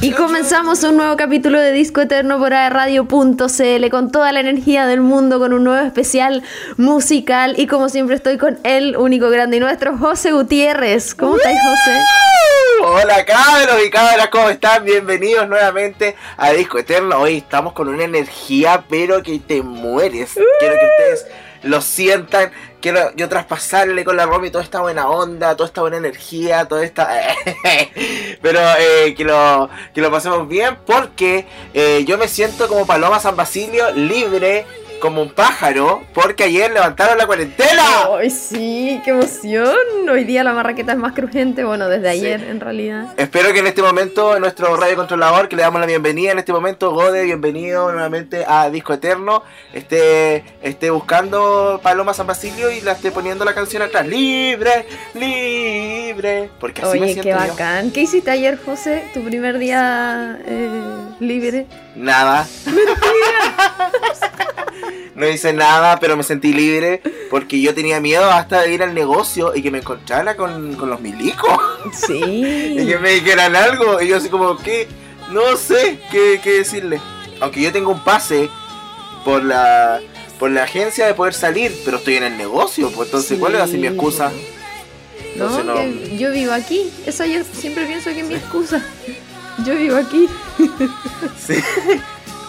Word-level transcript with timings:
Y 0.00 0.12
comenzamos 0.12 0.82
un 0.82 0.96
nuevo 0.96 1.16
capítulo 1.16 1.60
de 1.60 1.72
Disco 1.72 2.00
Eterno 2.00 2.38
por 2.38 2.50
Radio.cl 2.50 3.88
con 3.90 4.10
toda 4.10 4.32
la 4.32 4.40
energía 4.40 4.86
del 4.86 5.00
mundo, 5.00 5.38
con 5.38 5.52
un 5.52 5.62
nuevo 5.64 5.86
especial 5.86 6.42
musical. 6.76 7.54
Y 7.56 7.68
como 7.68 7.88
siempre, 7.88 8.16
estoy 8.16 8.36
con 8.36 8.58
el 8.64 8.96
único 8.96 9.30
grande 9.30 9.58
y 9.58 9.60
nuestro, 9.60 9.96
José 9.96 10.32
Gutiérrez. 10.32 11.14
¿Cómo 11.14 11.36
estáis, 11.36 11.58
José? 11.64 11.98
Hola 12.84 13.24
cabros 13.24 13.76
y 13.86 13.90
cabras, 13.90 14.28
¿cómo 14.28 14.50
están? 14.50 14.84
Bienvenidos 14.84 15.48
nuevamente 15.48 16.16
a 16.36 16.50
Disco 16.50 16.78
Eterno. 16.78 17.20
Hoy 17.20 17.38
estamos 17.38 17.74
con 17.74 17.88
una 17.88 18.02
energía, 18.02 18.84
pero 18.88 19.22
que 19.22 19.38
te 19.38 19.62
mueres. 19.62 20.32
Quiero 20.58 20.74
que 20.80 20.86
ustedes 20.86 21.26
lo 21.62 21.80
sientan. 21.80 22.50
Quiero 22.80 23.14
yo 23.14 23.28
traspasarle 23.28 24.04
con 24.04 24.16
la 24.16 24.26
Romy 24.26 24.50
toda 24.50 24.64
esta 24.64 24.80
buena 24.80 25.08
onda, 25.08 25.56
toda 25.56 25.68
esta 25.68 25.82
buena 25.82 25.98
energía, 25.98 26.66
toda 26.66 26.84
esta... 26.84 27.08
pero 28.42 28.60
eh, 28.78 29.14
que, 29.14 29.24
lo, 29.24 29.70
que 29.94 30.00
lo 30.00 30.10
pasemos 30.10 30.48
bien 30.48 30.76
porque 30.84 31.46
eh, 31.74 32.04
yo 32.06 32.18
me 32.18 32.26
siento 32.26 32.66
como 32.66 32.86
Paloma 32.86 33.20
San 33.20 33.36
Basilio, 33.36 33.92
libre 33.92 34.66
como 35.02 35.20
un 35.20 35.30
pájaro, 35.30 36.04
porque 36.14 36.44
ayer 36.44 36.70
levantaron 36.72 37.18
la 37.18 37.26
cuarentena. 37.26 37.82
¡Ay, 38.16 38.30
sí! 38.30 39.00
¡Qué 39.04 39.10
emoción! 39.10 39.74
Hoy 40.08 40.22
día 40.22 40.44
la 40.44 40.52
marraqueta 40.52 40.92
es 40.92 40.98
más 40.98 41.12
crujiente, 41.12 41.64
bueno, 41.64 41.88
desde 41.88 42.12
Sí. 42.12 42.20
ayer 42.20 42.44
en 42.44 42.60
realidad. 42.60 43.06
Espero 43.16 43.52
que 43.52 43.58
en 43.58 43.66
este 43.66 43.82
momento 43.82 44.38
nuestro 44.38 44.76
radio 44.76 44.94
controlador, 44.94 45.48
que 45.48 45.56
le 45.56 45.62
damos 45.62 45.80
la 45.80 45.88
bienvenida 45.88 46.30
en 46.30 46.38
este 46.38 46.52
momento, 46.52 46.92
Gode, 46.92 47.24
bienvenido 47.24 47.90
nuevamente 47.90 48.44
a 48.46 48.70
Disco 48.70 48.92
Eterno, 48.94 49.42
esté, 49.72 50.44
esté 50.62 50.90
buscando 50.90 51.80
Paloma 51.82 52.14
San 52.14 52.28
Basilio 52.28 52.70
y 52.70 52.80
la 52.82 52.92
esté 52.92 53.10
poniendo 53.10 53.44
la 53.44 53.54
canción 53.54 53.82
atrás. 53.82 54.06
Libre, 54.06 54.86
libre. 55.14 56.48
Porque 56.60 56.80
así 56.80 57.00
me 57.00 57.06
siento 57.06 57.24
qué 57.24 57.30
yo. 57.30 57.36
bacán. 57.38 57.90
¿Qué 57.90 58.02
hiciste 58.02 58.30
ayer, 58.30 58.56
José? 58.64 59.02
¿Tu 59.14 59.24
primer 59.24 59.58
día 59.58 60.38
eh, 60.46 60.82
libre? 61.18 61.66
Nada. 61.96 62.46
no 65.14 65.28
hice 65.28 65.52
nada, 65.52 65.98
pero 66.00 66.16
me 66.16 66.22
sentí 66.22 66.52
libre 66.52 67.02
porque 67.30 67.60
yo 67.60 67.74
tenía 67.74 68.00
miedo 68.00 68.30
hasta 68.30 68.62
de 68.62 68.72
ir 68.72 68.82
al 68.82 68.94
negocio 68.94 69.52
y 69.54 69.62
que 69.62 69.70
me 69.70 69.78
encontrara 69.78 70.36
con, 70.36 70.74
con 70.74 70.90
los 70.90 71.00
milicos. 71.00 71.50
y 71.92 71.96
Sí. 72.06 72.86
que 72.86 72.98
me 73.00 73.10
dijeran 73.14 73.54
algo. 73.56 74.00
Y 74.00 74.08
yo 74.08 74.16
así 74.16 74.28
como, 74.28 74.56
¿qué? 74.56 74.88
No 75.30 75.56
sé 75.56 75.98
qué, 76.10 76.40
qué 76.42 76.52
decirle. 76.58 77.00
Aunque 77.40 77.60
yo 77.62 77.72
tengo 77.72 77.90
un 77.90 78.02
pase 78.04 78.48
por 79.24 79.42
la 79.44 80.00
por 80.38 80.50
la 80.50 80.64
agencia 80.64 81.06
de 81.06 81.14
poder 81.14 81.34
salir, 81.34 81.72
pero 81.84 81.98
estoy 81.98 82.16
en 82.16 82.24
el 82.24 82.36
negocio, 82.36 82.90
pues 82.90 83.06
entonces, 83.08 83.38
¿cuál 83.38 83.54
va 83.54 83.62
a 83.62 83.68
ser 83.68 83.78
mi 83.78 83.86
excusa? 83.86 84.32
No, 85.36 85.44
Entonces 85.46 85.64
no. 85.64 85.74
que 85.76 86.16
yo 86.18 86.32
vivo 86.32 86.52
aquí. 86.52 86.90
Esa 87.06 87.26
yo 87.26 87.42
siempre 87.44 87.86
pienso 87.86 88.10
que 88.10 88.20
es 88.20 88.26
mi 88.26 88.34
excusa. 88.34 88.84
Yo 89.64 89.74
vivo 89.76 89.96
aquí. 89.96 90.28
Sí. 91.46 91.54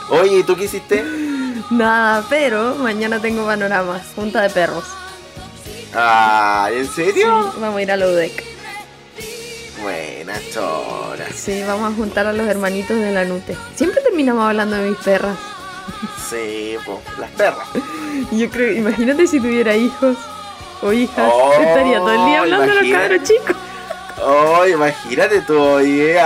Oye, 0.09 0.39
¿y 0.39 0.43
tú 0.43 0.55
qué 0.55 0.65
hiciste? 0.65 1.03
Nada, 1.71 2.23
pero 2.29 2.75
mañana 2.75 3.19
tengo 3.19 3.45
panoramas. 3.45 4.01
Junta 4.15 4.41
de 4.41 4.49
perros. 4.49 4.83
Ah, 5.95 6.69
¿en 6.71 6.87
serio? 6.87 7.53
Vamos 7.59 7.77
a 7.77 7.81
ir 7.81 7.91
a 7.91 7.97
la 7.97 8.07
UDEC. 8.07 8.43
Buena 9.81 10.33
chora. 10.53 11.25
Sí, 11.35 11.61
vamos 11.67 11.91
a 11.91 11.95
juntar 11.95 12.25
a 12.27 12.33
los 12.33 12.47
hermanitos 12.47 12.97
de 12.97 13.11
la 13.11 13.25
Nute. 13.25 13.55
Siempre 13.75 14.01
terminamos 14.01 14.45
hablando 14.47 14.75
de 14.77 14.89
mis 14.89 14.97
perras. 14.99 15.37
Sí, 16.29 16.77
pues, 16.85 16.99
las 17.19 17.29
perras. 17.31 17.67
Yo 18.31 18.49
creo, 18.49 18.71
imagínate 18.73 19.27
si 19.27 19.39
tuviera 19.39 19.75
hijos 19.75 20.15
o 20.81 20.93
hijas. 20.93 21.29
Oh, 21.31 21.51
estaría 21.61 21.97
todo 21.99 22.11
el 22.11 22.25
día 22.25 22.39
hablando 22.41 22.73
de 22.73 22.81
los 22.81 22.91
cabros 22.99 23.23
chicos. 23.23 23.55
Oh, 24.25 24.65
imagínate 24.65 25.41
tú, 25.41 25.59
oye, 25.59 26.17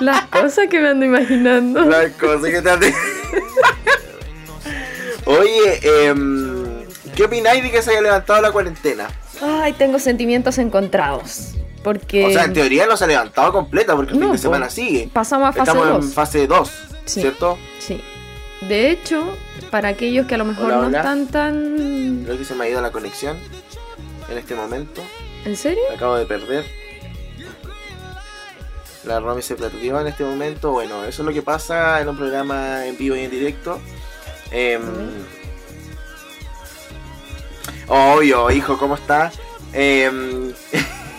Las 0.00 0.24
cosas 0.26 0.66
que 0.70 0.80
me 0.80 0.88
ando 0.90 1.06
imaginando. 1.06 1.80
las 1.86 2.10
cosas 2.12 2.50
que 2.50 2.60
te 2.60 2.70
hace- 2.70 2.94
Oye, 5.26 6.06
em, 6.08 6.84
¿qué 7.14 7.24
opináis 7.24 7.62
de 7.62 7.70
que 7.70 7.82
se 7.82 7.90
haya 7.90 8.00
levantado 8.02 8.40
la 8.42 8.50
cuarentena? 8.52 9.08
Ay, 9.40 9.72
tengo 9.74 9.98
sentimientos 9.98 10.58
encontrados. 10.58 11.54
Porque 11.82 12.24
O 12.26 12.30
sea, 12.30 12.44
en 12.44 12.52
teoría 12.52 12.86
no 12.86 12.96
se 12.96 13.04
ha 13.04 13.06
levantado 13.08 13.52
completa 13.52 13.96
porque 13.96 14.12
el 14.12 14.20
No, 14.20 14.26
fin 14.26 14.32
de 14.32 14.38
semana 14.38 14.70
sigue. 14.70 15.10
pasamos 15.12 15.48
a 15.48 15.52
fase 15.52 15.70
Estamos 15.70 15.88
2. 15.88 16.04
en 16.04 16.12
fase 16.12 16.46
2, 16.46 16.70
Sí. 17.06 17.20
¿cierto? 17.22 17.58
Sí. 17.80 18.00
De 18.60 18.90
hecho, 18.92 19.36
para 19.72 19.88
aquellos 19.88 20.26
que 20.26 20.36
a 20.36 20.38
lo 20.38 20.44
mejor 20.44 20.66
Hola, 20.66 20.76
no 20.76 20.86
hola. 20.86 20.98
están 20.98 21.26
tan... 21.26 22.22
Creo 22.24 22.38
que 22.38 22.44
se 22.44 22.54
me 22.54 22.64
ha 22.64 22.68
ido 22.68 22.80
la 22.80 22.92
conexión 22.92 23.36
en 24.28 24.38
este 24.38 24.54
momento. 24.54 25.02
¿En 25.44 25.56
serio? 25.56 25.82
La 25.88 25.96
acabo 25.96 26.14
de 26.16 26.24
perder. 26.26 26.64
La 29.02 29.18
Romy 29.18 29.42
se 29.42 29.56
perdió 29.56 30.00
en 30.00 30.06
este 30.06 30.22
momento. 30.22 30.70
Bueno, 30.70 31.02
eso 31.04 31.22
es 31.22 31.26
lo 31.26 31.32
que 31.34 31.42
pasa 31.42 32.00
en 32.00 32.08
un 32.08 32.16
programa 32.16 32.86
en 32.86 32.96
vivo 32.96 33.16
y 33.16 33.20
en 33.24 33.30
directo. 33.32 33.80
Em, 34.52 34.80
Obvio, 37.88 38.50
hijo, 38.50 38.78
¿cómo 38.78 38.94
estás? 38.94 39.34
Em, 39.72 40.52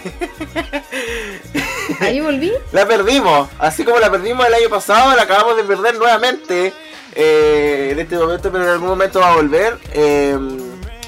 Ahí 2.00 2.20
volví. 2.20 2.52
la 2.72 2.86
perdimos, 2.88 3.50
así 3.60 3.84
como 3.84 4.00
la 4.00 4.10
perdimos 4.12 4.46
el 4.48 4.54
año 4.54 4.70
pasado, 4.70 5.16
la 5.16 5.24
acabamos 5.24 5.56
de 5.58 5.64
perder 5.64 5.96
nuevamente 5.98 6.74
eh, 7.16 7.90
en 7.92 8.00
este 8.00 8.18
momento, 8.18 8.52
pero 8.52 8.64
en 8.64 8.70
algún 8.70 8.90
momento 8.90 9.20
va 9.20 9.34
a 9.34 9.36
volver. 9.36 9.78
Em, 9.94 10.60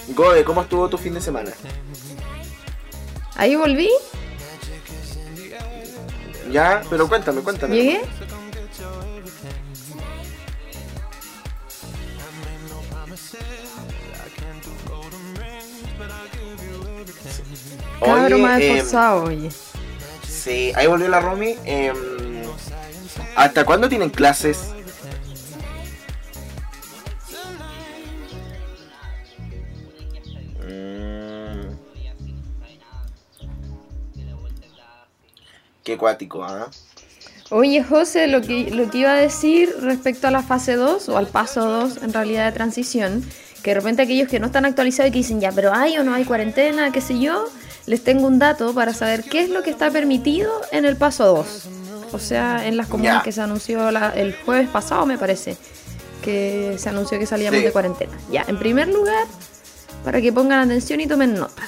Gode, 0.10 0.44
¿cómo 0.44 0.62
estuvo 0.62 0.88
tu 0.90 0.98
fin 0.98 1.14
de 1.14 1.22
semana? 1.22 1.52
Ahí 3.36 3.56
volví. 3.56 3.90
Ya, 6.52 6.82
pero 6.90 7.08
cuéntame, 7.08 7.42
cuéntame. 7.42 7.76
Llegué. 7.76 8.02
Cabro 18.04 18.38
más 18.40 18.62
em, 18.62 18.76
esforzado, 18.76 19.24
oye. 19.26 19.50
Sí, 20.28 20.72
ahí 20.76 20.88
volvió 20.88 21.08
la 21.08 21.20
Romy. 21.20 21.58
em, 21.66 21.96
¿Hasta 23.36 23.66
cuándo 23.66 23.90
tienen 23.90 24.10
clases? 24.10 24.72
Mm. 30.62 31.76
Qué 35.84 35.98
cuático, 35.98 36.44
¿ah? 36.44 36.70
Oye, 37.52 37.84
José, 37.84 38.28
lo 38.28 38.42
que, 38.42 38.72
lo 38.72 38.90
que 38.90 39.00
iba 39.00 39.12
a 39.12 39.16
decir 39.16 39.70
respecto 39.82 40.28
a 40.28 40.32
la 40.32 40.42
fase 40.42 40.76
2 40.76 41.10
o 41.10 41.18
al 41.18 41.28
paso 41.28 41.64
2 41.66 41.98
en 42.04 42.12
realidad 42.14 42.46
de 42.46 42.52
transición, 42.52 43.24
que 43.62 43.72
de 43.72 43.76
repente 43.76 44.02
aquellos 44.02 44.28
que 44.28 44.40
no 44.40 44.48
están 44.48 44.66
actualizados 44.66 45.10
y 45.10 45.12
que 45.12 45.20
dicen 45.20 45.40
ya, 45.40 45.52
pero 45.52 45.74
hay 45.74 45.98
o 45.98 46.04
no 46.04 46.14
hay 46.14 46.26
cuarentena, 46.26 46.92
qué 46.92 47.02
sé 47.02 47.20
yo, 47.20 47.46
les 47.86 48.04
tengo 48.04 48.26
un 48.26 48.40
dato 48.40 48.74
para 48.74 48.94
saber 48.94 49.24
qué 49.24 49.44
es 49.44 49.50
lo 49.50 49.62
que 49.62 49.70
está 49.70 49.92
permitido 49.92 50.52
en 50.72 50.86
el 50.86 50.96
paso 50.96 51.26
2. 51.36 51.68
O 52.14 52.20
sea, 52.20 52.66
en 52.68 52.78
las 52.78 52.88
comunas 52.88 53.24
que 53.24 53.32
se 53.32 53.42
anunció 53.42 53.92
la- 53.92 54.10
el 54.10 54.36
jueves 54.46 54.70
pasado, 54.70 55.06
me 55.06 55.18
parece, 55.18 55.56
que 56.24 56.76
se 56.80 56.90
anunció 56.90 57.20
que 57.20 57.28
salíamos 57.28 57.60
Sí. 57.60 57.66
de 57.66 57.72
cuarentena. 57.72 58.14
Ya, 58.32 58.44
en 58.48 58.58
primer 58.58 58.88
lugar, 58.88 59.26
para 60.04 60.20
que 60.20 60.34
pongan 60.34 60.66
atención 60.68 61.00
y 61.00 61.06
tomen 61.08 61.36
nota. 61.36 61.62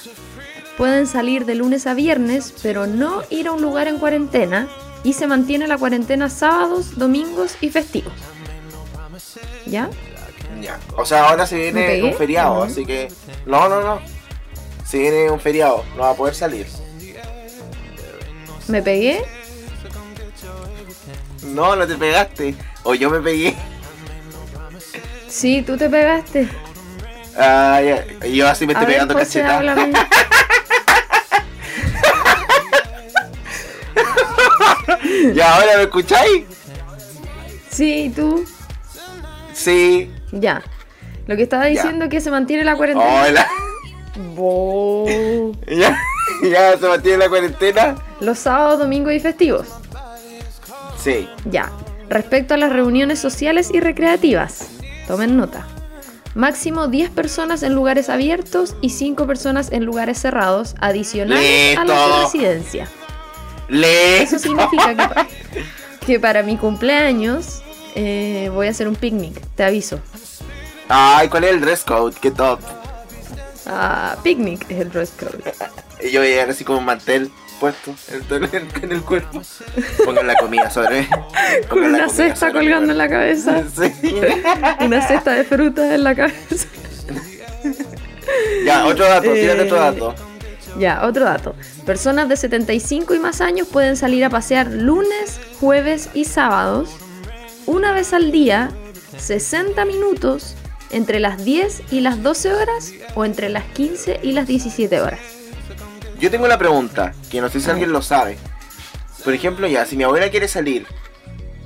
Pueden 0.78 1.06
salir 1.06 1.46
de 1.46 1.54
lunes 1.56 1.86
a 1.86 1.94
viernes, 1.94 2.54
pero 2.64 2.88
no 2.88 3.22
ir 3.30 3.48
a 3.48 3.52
un 3.52 3.62
lugar 3.62 3.88
en 3.88 3.98
cuarentena 4.00 4.68
y 5.07 5.13
se 5.13 5.25
mantiene 5.25 5.68
la 5.68 5.78
cuarentena 5.78 6.29
sábados, 6.29 6.97
domingos 6.97 7.56
y 7.62 7.69
festivos. 7.69 8.12
¿Ya? 9.66 9.90
Ya. 10.62 10.78
O 10.97 11.06
sea, 11.06 11.29
ahora 11.29 11.47
se 11.47 11.72
¿Me 11.72 11.94
viene 11.94 12.03
un 12.03 12.13
feriado, 12.13 12.62
así 12.63 12.85
que. 12.85 13.07
No, 13.46 13.69
no, 13.69 13.79
no. 13.81 14.01
Se 14.85 14.97
viene 14.97 15.31
un 15.31 15.40
feriado, 15.40 15.85
no 15.96 16.01
va 16.01 16.09
a 16.09 16.13
poder 16.13 16.35
salir. 16.35 16.67
¿Me 18.67 18.82
pegué? 18.82 19.23
No, 21.53 21.78
no 21.78 21.87
te 21.87 21.96
pegaste. 21.96 22.55
O 22.84 22.93
yo 22.93 23.09
me 23.09 23.22
pegué. 23.22 23.55
Sí, 25.29 25.64
tú 25.66 25.78
te 25.78 25.90
pegaste. 25.90 26.49
Ah, 27.37 27.79
ya. 27.82 28.28
Yo 28.28 28.46
así 28.46 28.67
me 28.67 28.73
A 28.73 28.79
estoy 28.82 28.87
ver, 28.87 28.96
pegando 28.96 29.14
José, 29.14 29.41
Ya, 35.34 35.55
ahora 35.55 35.78
me 35.78 35.84
escucháis? 35.84 36.43
Sí, 37.69 38.11
tú. 38.16 38.43
Sí. 39.53 40.11
Ya. 40.31 40.64
Lo 41.28 41.35
que 41.35 41.43
estaba 41.43 41.66
diciendo 41.66 42.05
es 42.05 42.11
que 42.11 42.22
se 42.22 42.31
mantiene 42.31 42.64
la 42.64 42.75
cuarentena. 42.75 43.23
Hola. 43.23 43.47
Bo- 44.35 45.05
Ya, 45.67 45.97
ya 46.43 46.78
se 46.78 46.87
mantiene 46.87 47.17
la 47.17 47.29
cuarentena. 47.29 47.96
Los 48.19 48.40
sábados, 48.40 48.79
domingos 48.79 49.14
y 49.14 49.19
festivos. 49.19 49.67
Sí. 51.02 51.28
Ya. 51.46 51.72
Respecto 52.09 52.53
a 52.53 52.58
las 52.58 52.72
reuniones 52.72 53.20
sociales 53.20 53.70
y 53.73 53.79
recreativas, 53.79 54.67
tomen 55.08 55.35
nota. 55.37 55.67
Máximo 56.35 56.87
10 56.87 57.09
personas 57.09 57.63
en 57.63 57.73
lugares 57.73 58.09
abiertos 58.09 58.75
y 58.81 58.91
5 58.91 59.25
personas 59.28 59.72
en 59.72 59.84
lugares 59.85 60.20
cerrados, 60.20 60.75
adicionales 60.79 61.78
a 61.78 61.84
la 61.84 62.23
residencia. 62.23 62.87
¡Le! 63.69 64.23
Eso 64.23 64.40
significa 64.40 64.90
que, 64.90 64.96
pa- 64.96 65.28
que 66.05 66.19
para 66.19 66.43
mi 66.43 66.58
cumpleaños 66.58 67.61
eh, 67.96 68.49
voy 68.53 68.67
a 68.67 68.69
hacer 68.72 68.87
un 68.87 68.96
picnic, 68.96 69.40
te 69.55 69.64
aviso. 69.64 69.99
Ay, 70.90 71.28
¿cuál 71.29 71.43
es 71.46 71.52
el 71.52 71.61
dress 71.61 71.84
code? 71.84 72.16
Qué 72.22 72.31
top. 72.31 72.59
Ah, 73.66 74.16
picnic 74.23 74.66
es 74.69 74.79
el 74.81 74.90
dress 74.91 75.11
code. 75.19 75.41
Y 75.99 76.11
yo 76.11 76.19
voy 76.19 76.28
a 76.28 76.31
llegar 76.31 76.49
así 76.52 76.64
con 76.64 76.75
un 76.78 76.85
mantel 76.85 77.31
puesto 77.59 77.91
en 78.11 78.43
el, 78.91 79.02
cuerpo. 79.02 79.41
Pongan 80.05 80.28
la 80.28 80.35
comida 80.35 80.70
sobre. 80.70 81.08
Con 81.67 81.84
una 81.85 82.08
cesta 82.08 82.52
colgando 82.52 82.91
en 82.91 82.99
la 82.99 83.09
cabeza. 83.09 83.63
Sí. 83.75 83.91
Una 84.79 85.08
cesta 85.08 85.31
de 85.31 85.43
frutas 85.43 85.91
en 85.91 86.03
la 86.03 86.13
cabeza. 86.13 86.67
Ya, 88.63 88.85
otro 88.85 89.05
dato, 89.05 89.34
tírate 89.34 89.61
otro 89.63 89.78
Eh, 89.78 89.79
dato. 89.79 90.16
Ya, 90.78 91.06
otro 91.06 91.26
dato. 91.26 91.56
Personas 91.85 92.29
de 92.29 92.38
75 92.38 93.16
y 93.16 93.20
más 93.20 93.41
años 93.41 93.68
pueden 93.68 93.97
salir 93.97 94.24
a 94.26 94.29
pasear 94.29 94.68
lunes, 94.72 95.40
jueves 95.59 96.09
y 96.14 96.26
sábados, 96.26 96.90
una 97.66 97.91
vez 97.94 98.14
al 98.14 98.32
día, 98.32 98.70
60 99.18 99.84
minutos, 99.85 100.56
entre 100.91 101.20
las 101.20 101.44
10 101.44 101.82
y 101.91 102.02
las 102.02 102.22
12 102.24 102.53
horas 102.53 102.94
o 103.16 103.26
entre 103.26 103.50
las 103.50 103.64
15 103.66 104.20
y 104.24 104.32
las 104.34 104.47
17 104.47 105.02
horas. 105.02 105.20
Yo 106.20 106.32
tengo 106.32 106.46
una 106.46 106.58
pregunta, 106.58 107.14
que 107.30 107.41
no 107.41 107.50
sé 107.50 107.59
si 107.59 107.70
alguien 107.70 107.91
lo 107.91 108.02
sabe. 108.02 108.38
Por 109.23 109.34
ejemplo, 109.34 109.68
ya, 109.68 109.85
si 109.85 109.97
mi 109.97 110.03
abuela 110.03 110.30
quiere 110.30 110.47
salir, 110.47 110.85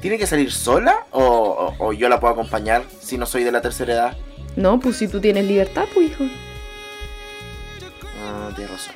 ¿tiene 0.01 0.17
que 0.17 0.25
salir 0.25 0.51
sola 0.51 1.05
o, 1.11 1.21
o- 1.23 1.75
o 1.87 1.93
yo 1.93 2.09
la 2.09 2.19
puedo 2.19 2.33
acompañar 2.33 2.83
si 3.01 3.17
no 3.17 3.25
soy 3.25 3.43
de 3.43 3.51
la 3.51 3.61
tercera 3.61 3.93
edad? 3.93 4.17
No, 4.55 4.79
pues 4.79 4.97
si 4.97 5.07
tú 5.07 5.21
tienes 5.21 5.45
libertad, 5.45 5.85
pues 5.93 6.09
hijo. 6.11 6.23
Ah, 8.23 8.49
tienes 8.55 8.71
razón. 8.71 8.95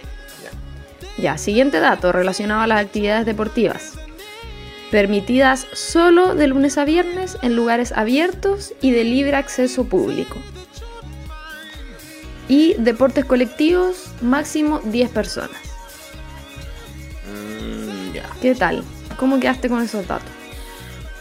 Ya. 1.18 1.38
Siguiente 1.38 1.80
dato 1.80 2.12
relacionado 2.12 2.62
a 2.62 2.68
las 2.68 2.82
actividades 2.82 3.26
deportivas. 3.26 3.94
Permitidas 4.92 5.68
solo 5.74 6.36
de 6.36 6.48
lunes 6.48 6.78
a 6.78 6.86
viernes 6.86 7.38
en 7.42 7.56
lugares 7.56 7.92
abiertos 7.92 8.74
y 8.82 8.92
de 8.92 9.04
libre 9.04 9.36
acceso 9.36 9.86
público. 9.86 10.36
Y 12.48 12.76
deportes 12.76 13.26
colectivos, 13.26 14.12
máximo 14.22 14.80
10 14.84 15.10
personas. 15.10 15.60
Mm. 17.32 18.40
¿Qué 18.42 18.54
tal? 18.54 18.84
¿Cómo 19.18 19.40
quedaste 19.40 19.70
con 19.70 19.82
esos 19.82 20.08
datos? 20.08 20.35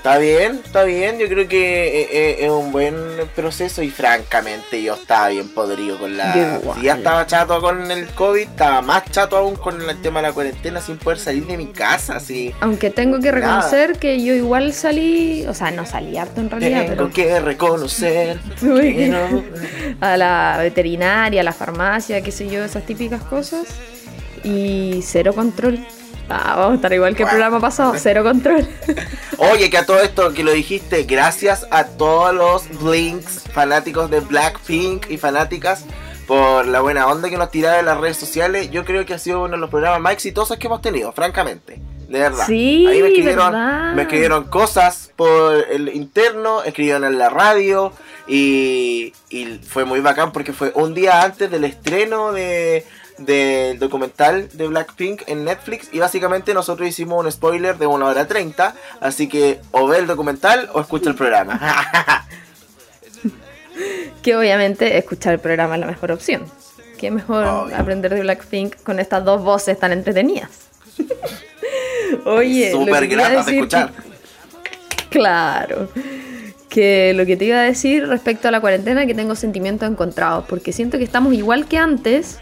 Está 0.04 0.18
bien, 0.18 0.60
está 0.62 0.84
bien. 0.84 1.18
Yo 1.18 1.26
creo 1.28 1.48
que 1.48 2.02
eh, 2.02 2.08
eh, 2.12 2.36
es 2.40 2.50
un 2.50 2.72
buen 2.72 2.94
proceso 3.34 3.82
y 3.82 3.88
francamente 3.88 4.82
yo 4.82 4.96
estaba 4.96 5.28
bien 5.28 5.48
podrido 5.48 5.96
con 5.98 6.18
la... 6.18 6.60
Si 6.76 6.82
ya 6.82 6.96
estaba 6.96 7.26
chato 7.26 7.58
con 7.62 7.90
el 7.90 8.08
COVID, 8.08 8.42
estaba 8.42 8.82
más 8.82 9.10
chato 9.10 9.38
aún 9.38 9.56
con 9.56 9.80
el 9.80 10.02
tema 10.02 10.20
de 10.20 10.28
la 10.28 10.34
cuarentena 10.34 10.82
sin 10.82 10.98
poder 10.98 11.18
salir 11.18 11.46
de 11.46 11.56
mi 11.56 11.68
casa. 11.68 12.16
Así. 12.16 12.52
Aunque 12.60 12.90
tengo 12.90 13.18
que 13.20 13.32
reconocer 13.32 13.98
que 13.98 14.22
yo 14.22 14.34
igual 14.34 14.74
salí, 14.74 15.46
o 15.48 15.54
sea, 15.54 15.70
no 15.70 15.86
salí 15.86 16.18
harto 16.18 16.42
en 16.42 16.50
realidad, 16.50 16.80
Tengo 16.82 16.90
pero 16.96 17.10
que 17.10 17.40
reconocer 17.40 18.38
que 18.60 19.08
no- 19.08 19.42
a 20.02 20.18
la 20.18 20.56
veterinaria, 20.58 21.40
a 21.40 21.44
la 21.44 21.52
farmacia, 21.54 22.20
qué 22.20 22.30
sé 22.30 22.50
yo, 22.50 22.62
esas 22.62 22.84
típicas 22.84 23.22
cosas. 23.22 23.62
Y 24.42 25.00
cero 25.02 25.32
control. 25.34 25.78
Ah, 26.28 26.54
vamos 26.56 26.72
a 26.72 26.74
estar 26.76 26.92
igual 26.92 27.14
que 27.14 27.22
el 27.24 27.28
programa 27.28 27.60
pasado, 27.60 27.94
cero 27.98 28.22
control. 28.24 28.66
Oye, 29.38 29.68
que 29.68 29.76
a 29.78 29.84
todo 29.86 30.00
esto 30.00 30.32
que 30.32 30.42
lo 30.42 30.52
dijiste, 30.52 31.02
gracias 31.04 31.66
a 31.70 31.84
todos 31.84 32.34
los 32.34 32.68
Blinks, 32.82 33.44
fanáticos 33.52 34.10
de 34.10 34.20
Blackpink 34.20 35.10
y 35.10 35.18
fanáticas, 35.18 35.84
por 36.26 36.66
la 36.66 36.80
buena 36.80 37.06
onda 37.06 37.28
que 37.28 37.36
nos 37.36 37.50
tiraron 37.50 37.80
en 37.80 37.86
las 37.86 37.98
redes 37.98 38.16
sociales. 38.16 38.70
Yo 38.70 38.84
creo 38.84 39.04
que 39.04 39.14
ha 39.14 39.18
sido 39.18 39.40
uno 39.42 39.52
de 39.52 39.58
los 39.58 39.70
programas 39.70 40.00
más 40.00 40.14
exitosos 40.14 40.56
que 40.56 40.66
hemos 40.66 40.80
tenido, 40.80 41.12
francamente. 41.12 41.80
De 42.08 42.20
verdad. 42.20 42.46
Sí, 42.46 42.86
Ahí 42.86 43.02
me 43.02 43.08
escribieron, 43.08 43.52
verdad. 43.52 43.94
me 43.94 44.02
escribieron 44.02 44.44
cosas 44.44 45.10
por 45.16 45.56
el 45.70 45.88
interno, 45.88 46.62
escribieron 46.62 47.04
en 47.04 47.18
la 47.18 47.28
radio 47.28 47.92
y, 48.26 49.12
y 49.30 49.60
fue 49.66 49.84
muy 49.84 50.00
bacán 50.00 50.32
porque 50.32 50.52
fue 50.52 50.70
un 50.74 50.94
día 50.94 51.22
antes 51.22 51.50
del 51.50 51.64
estreno 51.64 52.32
de 52.32 52.86
del 53.24 53.78
documental 53.78 54.48
de 54.52 54.68
Blackpink 54.68 55.22
en 55.26 55.44
Netflix 55.44 55.88
y 55.92 55.98
básicamente 55.98 56.54
nosotros 56.54 56.88
hicimos 56.88 57.24
un 57.24 57.30
spoiler 57.30 57.78
de 57.78 57.86
una 57.86 58.06
hora 58.06 58.26
30 58.26 58.74
así 59.00 59.28
que 59.28 59.60
o 59.72 59.86
ve 59.86 59.98
el 59.98 60.06
documental 60.06 60.68
o 60.72 60.80
escucha 60.80 61.10
el 61.10 61.16
programa 61.16 61.60
Que 64.22 64.36
obviamente 64.36 64.96
escuchar 64.96 65.34
el 65.34 65.40
programa 65.40 65.74
es 65.74 65.80
la 65.80 65.86
mejor 65.86 66.12
opción. 66.12 66.44
Qué 66.98 67.10
mejor 67.10 67.44
Obvio. 67.44 67.76
aprender 67.76 68.14
de 68.14 68.20
Blackpink 68.20 68.76
con 68.82 68.98
estas 69.00 69.24
dos 69.24 69.42
voces 69.42 69.78
tan 69.78 69.92
entretenidas. 69.92 70.50
Oye, 72.24 72.70
súper 72.72 73.06
gratas 73.08 73.46
de 73.46 73.52
escuchar 73.56 73.90
que- 73.92 75.08
Claro. 75.10 75.88
Que 76.68 77.12
lo 77.14 77.26
que 77.26 77.36
te 77.36 77.44
iba 77.46 77.58
a 77.58 77.62
decir 77.62 78.06
respecto 78.08 78.48
a 78.48 78.50
la 78.50 78.60
cuarentena, 78.60 79.06
que 79.06 79.14
tengo 79.14 79.34
sentimientos 79.34 79.88
encontrados, 79.88 80.44
porque 80.48 80.72
siento 80.72 80.98
que 80.98 81.04
estamos 81.04 81.34
igual 81.34 81.66
que 81.66 81.78
antes. 81.78 82.38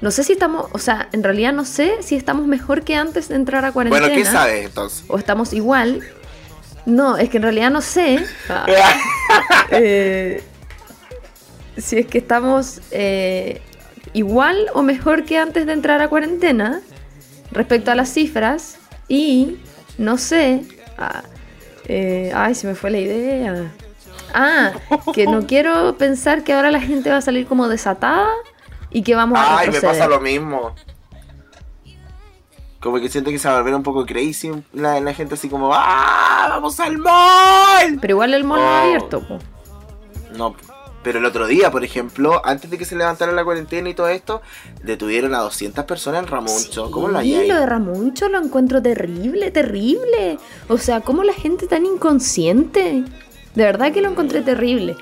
No 0.00 0.10
sé 0.10 0.24
si 0.24 0.32
estamos, 0.32 0.66
o 0.72 0.78
sea, 0.78 1.08
en 1.12 1.22
realidad 1.22 1.52
no 1.52 1.64
sé 1.64 2.02
si 2.02 2.14
estamos 2.14 2.46
mejor 2.46 2.82
que 2.82 2.94
antes 2.94 3.28
de 3.28 3.36
entrar 3.36 3.64
a 3.64 3.72
cuarentena. 3.72 4.06
bueno 4.06 4.22
¿qué 4.22 4.28
sabes 4.28 4.66
entonces? 4.66 5.04
O 5.08 5.18
estamos 5.18 5.52
igual. 5.52 6.02
No, 6.86 7.16
es 7.16 7.30
que 7.30 7.38
en 7.38 7.44
realidad 7.44 7.70
no 7.70 7.80
sé. 7.80 8.24
Ah, 8.48 8.66
eh, 9.70 10.42
si 11.76 11.98
es 11.98 12.06
que 12.06 12.18
estamos 12.18 12.80
eh, 12.90 13.60
igual 14.12 14.66
o 14.74 14.82
mejor 14.82 15.24
que 15.24 15.38
antes 15.38 15.66
de 15.66 15.72
entrar 15.72 16.00
a 16.02 16.08
cuarentena 16.08 16.80
respecto 17.50 17.90
a 17.90 17.94
las 17.94 18.08
cifras 18.10 18.78
y 19.08 19.58
no 19.98 20.18
sé 20.18 20.62
ah, 20.98 21.22
eh, 21.86 22.32
ay 22.34 22.54
se 22.54 22.66
me 22.66 22.74
fue 22.74 22.90
la 22.90 22.98
idea 22.98 23.72
ah 24.32 24.72
que 25.12 25.26
no 25.26 25.46
quiero 25.46 25.96
pensar 25.98 26.44
que 26.44 26.52
ahora 26.52 26.70
la 26.70 26.80
gente 26.80 27.10
va 27.10 27.18
a 27.18 27.22
salir 27.22 27.46
como 27.46 27.68
desatada 27.68 28.28
y 28.94 29.02
que 29.02 29.14
vamos 29.14 29.38
a 29.38 29.58
Ay, 29.58 29.70
me 29.70 29.80
pasa 29.82 30.08
lo 30.08 30.20
mismo. 30.20 30.74
Como 32.80 33.00
que 33.00 33.08
siento 33.08 33.30
que 33.30 33.38
se 33.38 33.48
va 33.48 33.54
a 33.54 33.58
volver 33.58 33.74
un 33.74 33.82
poco 33.82 34.04
crazy 34.06 34.50
la, 34.72 35.00
la 35.00 35.14
gente 35.14 35.34
así 35.34 35.48
como 35.48 35.70
¡Ah! 35.74 36.46
¡Vamos 36.50 36.78
al 36.80 36.98
mall! 36.98 37.98
pero 38.00 38.12
igual 38.12 38.34
el 38.34 38.44
mall 38.44 38.60
no 38.60 38.64
Oh. 38.66 38.68
ha 38.68 38.82
abierto 38.84 39.26
po. 39.26 39.38
No, 40.36 40.54
pero 41.02 41.18
el 41.18 41.24
otro 41.24 41.46
día, 41.46 41.70
por 41.70 41.84
ejemplo, 41.84 42.40
antes 42.44 42.70
de 42.70 42.76
que 42.78 42.84
se 42.84 42.96
levantara 42.96 43.30
la 43.32 43.44
cuarentena 43.44 43.88
y 43.88 43.94
todo 43.94 44.08
esto, 44.08 44.42
detuvieron 44.82 45.34
a 45.34 45.38
200 45.40 45.84
personas 45.84 46.22
en 46.22 46.28
Ramuncho. 46.28 46.90
¿Cómo 46.90 47.08
lo 47.08 47.18
hay 47.18 47.46
lo 47.46 47.54
de 47.56 47.66
Ramuncho 47.66 48.28
lo 48.28 48.38
encuentro 48.38 48.82
terrible, 48.82 49.50
terrible. 49.50 50.38
O 50.68 50.76
sea, 50.78 51.00
¿cómo 51.02 51.22
la 51.24 51.32
gente 51.34 51.66
tan 51.66 51.86
inconsciente? 51.86 53.04
De 53.54 53.64
verdad 53.64 53.92
que 53.92 54.00
lo 54.02 54.10
encontré 54.10 54.42
terrible. 54.42 54.96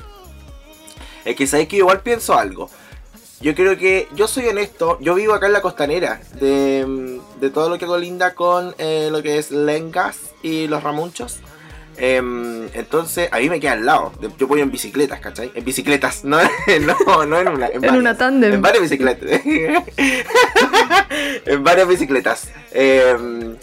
Es 1.24 1.34
que 1.36 1.46
sabes 1.46 1.68
que 1.68 1.76
igual 1.76 2.00
pienso 2.00 2.36
algo. 2.36 2.68
Yo 3.42 3.54
creo 3.56 3.76
que, 3.76 4.08
yo 4.14 4.28
soy 4.28 4.46
honesto, 4.46 4.98
yo 5.00 5.16
vivo 5.16 5.34
acá 5.34 5.46
en 5.46 5.52
la 5.52 5.60
costanera 5.60 6.20
de, 6.40 7.20
de 7.40 7.50
todo 7.50 7.68
lo 7.68 7.76
que 7.76 7.86
colinda 7.86 8.34
con 8.36 8.72
eh, 8.78 9.08
lo 9.10 9.20
que 9.20 9.36
es 9.38 9.50
Lengas 9.50 10.16
y 10.42 10.68
los 10.68 10.82
Ramunchos. 10.82 11.40
Em, 11.96 12.68
entonces, 12.72 13.28
a 13.32 13.38
mí 13.38 13.50
me 13.50 13.58
queda 13.60 13.72
al 13.72 13.84
lado. 13.84 14.12
Yo 14.38 14.46
voy 14.46 14.60
en 14.60 14.70
bicicletas, 14.70 15.20
¿cachai? 15.20 15.50
En 15.54 15.64
bicicletas, 15.64 16.24
no, 16.24 16.38
no, 16.80 17.26
no 17.26 17.40
en 17.40 17.48
una. 17.48 17.66
En, 17.66 17.74
En 17.74 17.80
varias. 17.80 17.98
una 17.98 18.16
tándem. 18.16 18.54
En 18.54 18.62
varias 18.62 18.82
bicicletas. 18.82 19.28
en 21.46 21.64
varias 21.64 21.88
bicicletas. 21.88 22.48
Em, 22.72 23.56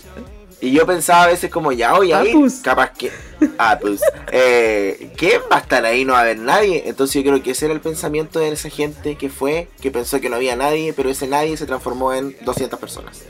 y 0.61 0.71
yo 0.71 0.85
pensaba 0.85 1.23
a 1.23 1.27
veces 1.27 1.49
como, 1.49 1.71
ya, 1.71 1.95
oye, 1.95 2.13
ahí, 2.13 2.29
Apus. 2.31 2.55
capaz 2.55 2.91
que... 2.91 3.11
Ah, 3.57 3.77
pues. 3.81 4.01
Eh, 4.33 5.11
¿Quién 5.15 5.41
va 5.51 5.57
a 5.57 5.59
estar 5.59 5.85
ahí? 5.85 6.03
No 6.03 6.11
va 6.13 6.19
a 6.19 6.21
haber 6.23 6.37
nadie. 6.39 6.83
Entonces 6.85 7.23
yo 7.23 7.29
creo 7.31 7.41
que 7.41 7.51
ese 7.51 7.65
era 7.65 7.73
el 7.73 7.79
pensamiento 7.79 8.39
de 8.39 8.49
esa 8.49 8.69
gente 8.69 9.15
que 9.15 9.29
fue, 9.29 9.69
que 9.81 9.91
pensó 9.91 10.19
que 10.19 10.29
no 10.29 10.35
había 10.35 10.55
nadie, 10.57 10.91
pero 10.93 11.09
ese 11.09 11.25
nadie 11.27 11.55
se 11.55 11.65
transformó 11.65 12.13
en 12.13 12.35
200 12.43 12.77
personas. 12.79 13.21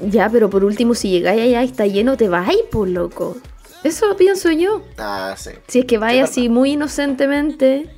Ya, 0.00 0.28
pero 0.28 0.50
por 0.50 0.64
último, 0.64 0.94
si 0.94 1.10
llegáis 1.10 1.40
allá 1.42 1.62
y 1.62 1.66
está 1.66 1.86
lleno, 1.86 2.16
te 2.16 2.28
vais, 2.28 2.58
por 2.70 2.88
loco. 2.88 3.36
Eso 3.84 4.16
pienso 4.16 4.50
yo. 4.50 4.82
Ah, 4.98 5.34
sí. 5.38 5.50
Si 5.68 5.80
es 5.80 5.84
que 5.86 5.98
vais 5.98 6.16
Sí, 6.16 6.20
así 6.42 6.48
muy 6.48 6.72
inocentemente. 6.72 7.88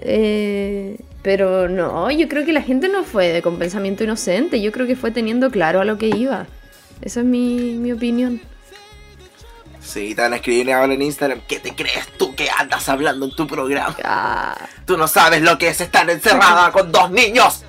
eh, 0.00 0.96
pero 1.22 1.68
no, 1.68 2.10
yo 2.10 2.28
creo 2.28 2.44
que 2.44 2.52
la 2.52 2.60
gente 2.62 2.88
no 2.88 3.02
fue 3.02 3.40
con 3.42 3.58
pensamiento 3.58 4.04
inocente. 4.04 4.60
Yo 4.60 4.72
creo 4.72 4.86
que 4.86 4.94
fue 4.96 5.10
teniendo 5.10 5.50
claro 5.50 5.80
a 5.80 5.84
lo 5.84 5.96
que 5.98 6.08
iba. 6.08 6.46
Esa 7.04 7.20
es 7.20 7.26
mi, 7.26 7.74
mi 7.76 7.92
opinión. 7.92 8.40
Sí, 9.80 10.14
te 10.14 10.22
van 10.22 10.32
a 10.32 10.36
escribir 10.36 10.72
ahora 10.72 10.94
en 10.94 11.02
Instagram. 11.02 11.42
¿Qué 11.46 11.60
te 11.60 11.74
crees 11.74 12.08
tú 12.16 12.34
que 12.34 12.48
andas 12.50 12.88
hablando 12.88 13.26
en 13.26 13.32
tu 13.36 13.46
programa? 13.46 13.94
Ah, 14.02 14.56
Tú 14.86 14.96
no 14.96 15.06
sabes 15.06 15.42
lo 15.42 15.58
que 15.58 15.68
es 15.68 15.80
estar 15.82 16.08
encerrada 16.08 16.72
con 16.72 16.90
dos 16.90 17.10
niños. 17.10 17.62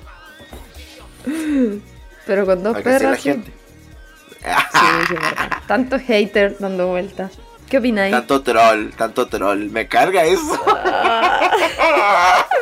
pero 2.26 2.46
con 2.46 2.62
dos 2.62 2.78
sea 2.82 2.98
la 3.00 3.16
gente. 3.16 3.52
Sí, 4.40 4.46
es. 4.46 5.18
Tantos 5.66 6.00
haters 6.02 6.58
dando 6.58 6.86
vueltas. 6.88 7.32
¿Qué 7.68 7.78
opináis? 7.78 8.12
Tanto 8.12 8.42
troll, 8.42 8.90
tanto 8.96 9.26
troll. 9.26 9.68
Me 9.70 9.86
carga 9.88 10.24
eso. 10.24 10.40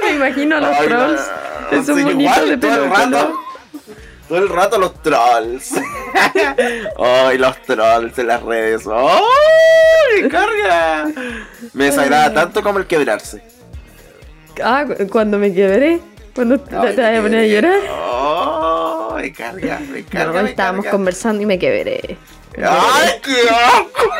Me 0.02 0.12
imagino 0.14 0.57
a 0.57 0.61
los 0.61 0.71
Ay, 0.71 0.88
no. 0.88 0.97
trolls. 0.97 1.21
Esos 1.71 1.97
Sí, 1.97 2.02
igual, 2.09 2.49
de 2.49 2.57
todo 2.57 2.71
pelo 2.71 2.85
el 2.85 2.90
rato. 2.90 3.40
Todo 4.28 4.38
el 4.38 4.49
rato 4.49 4.78
los 4.78 5.02
trolls. 5.02 5.73
Ay, 6.99 7.38
los 7.38 7.61
trolls 7.62 8.19
en 8.19 8.26
las 8.26 8.43
redes. 8.43 8.83
¡Ay! 8.87 10.23
me 10.23 10.28
carga! 10.28 11.07
Me 11.73 11.85
desagrada 11.87 12.33
tanto 12.33 12.62
como 12.62 12.78
el 12.78 12.87
quebrarse. 12.87 13.43
Ah, 14.62 14.85
cu- 14.87 15.07
cuando 15.09 15.38
me 15.38 15.52
quebré. 15.52 16.00
Cuando 16.35 16.59
te, 16.59 16.75
Ay, 16.75 16.95
te 16.97 17.02
vas 17.02 17.19
a 17.19 17.23
poner 17.23 17.40
a 17.40 17.47
llorar. 17.47 17.81
Oh, 17.90 19.12
me 19.16 19.33
carga, 19.33 19.81
me 19.90 20.04
carga. 20.04 20.33
No, 20.33 20.43
me 20.43 20.50
estábamos 20.50 20.85
carga. 20.85 20.97
conversando 20.97 21.43
y 21.43 21.47
me 21.47 21.59
quebré. 21.59 22.16
¡Ay, 22.57 23.11
qué 23.23 23.49
asco! 23.50 24.11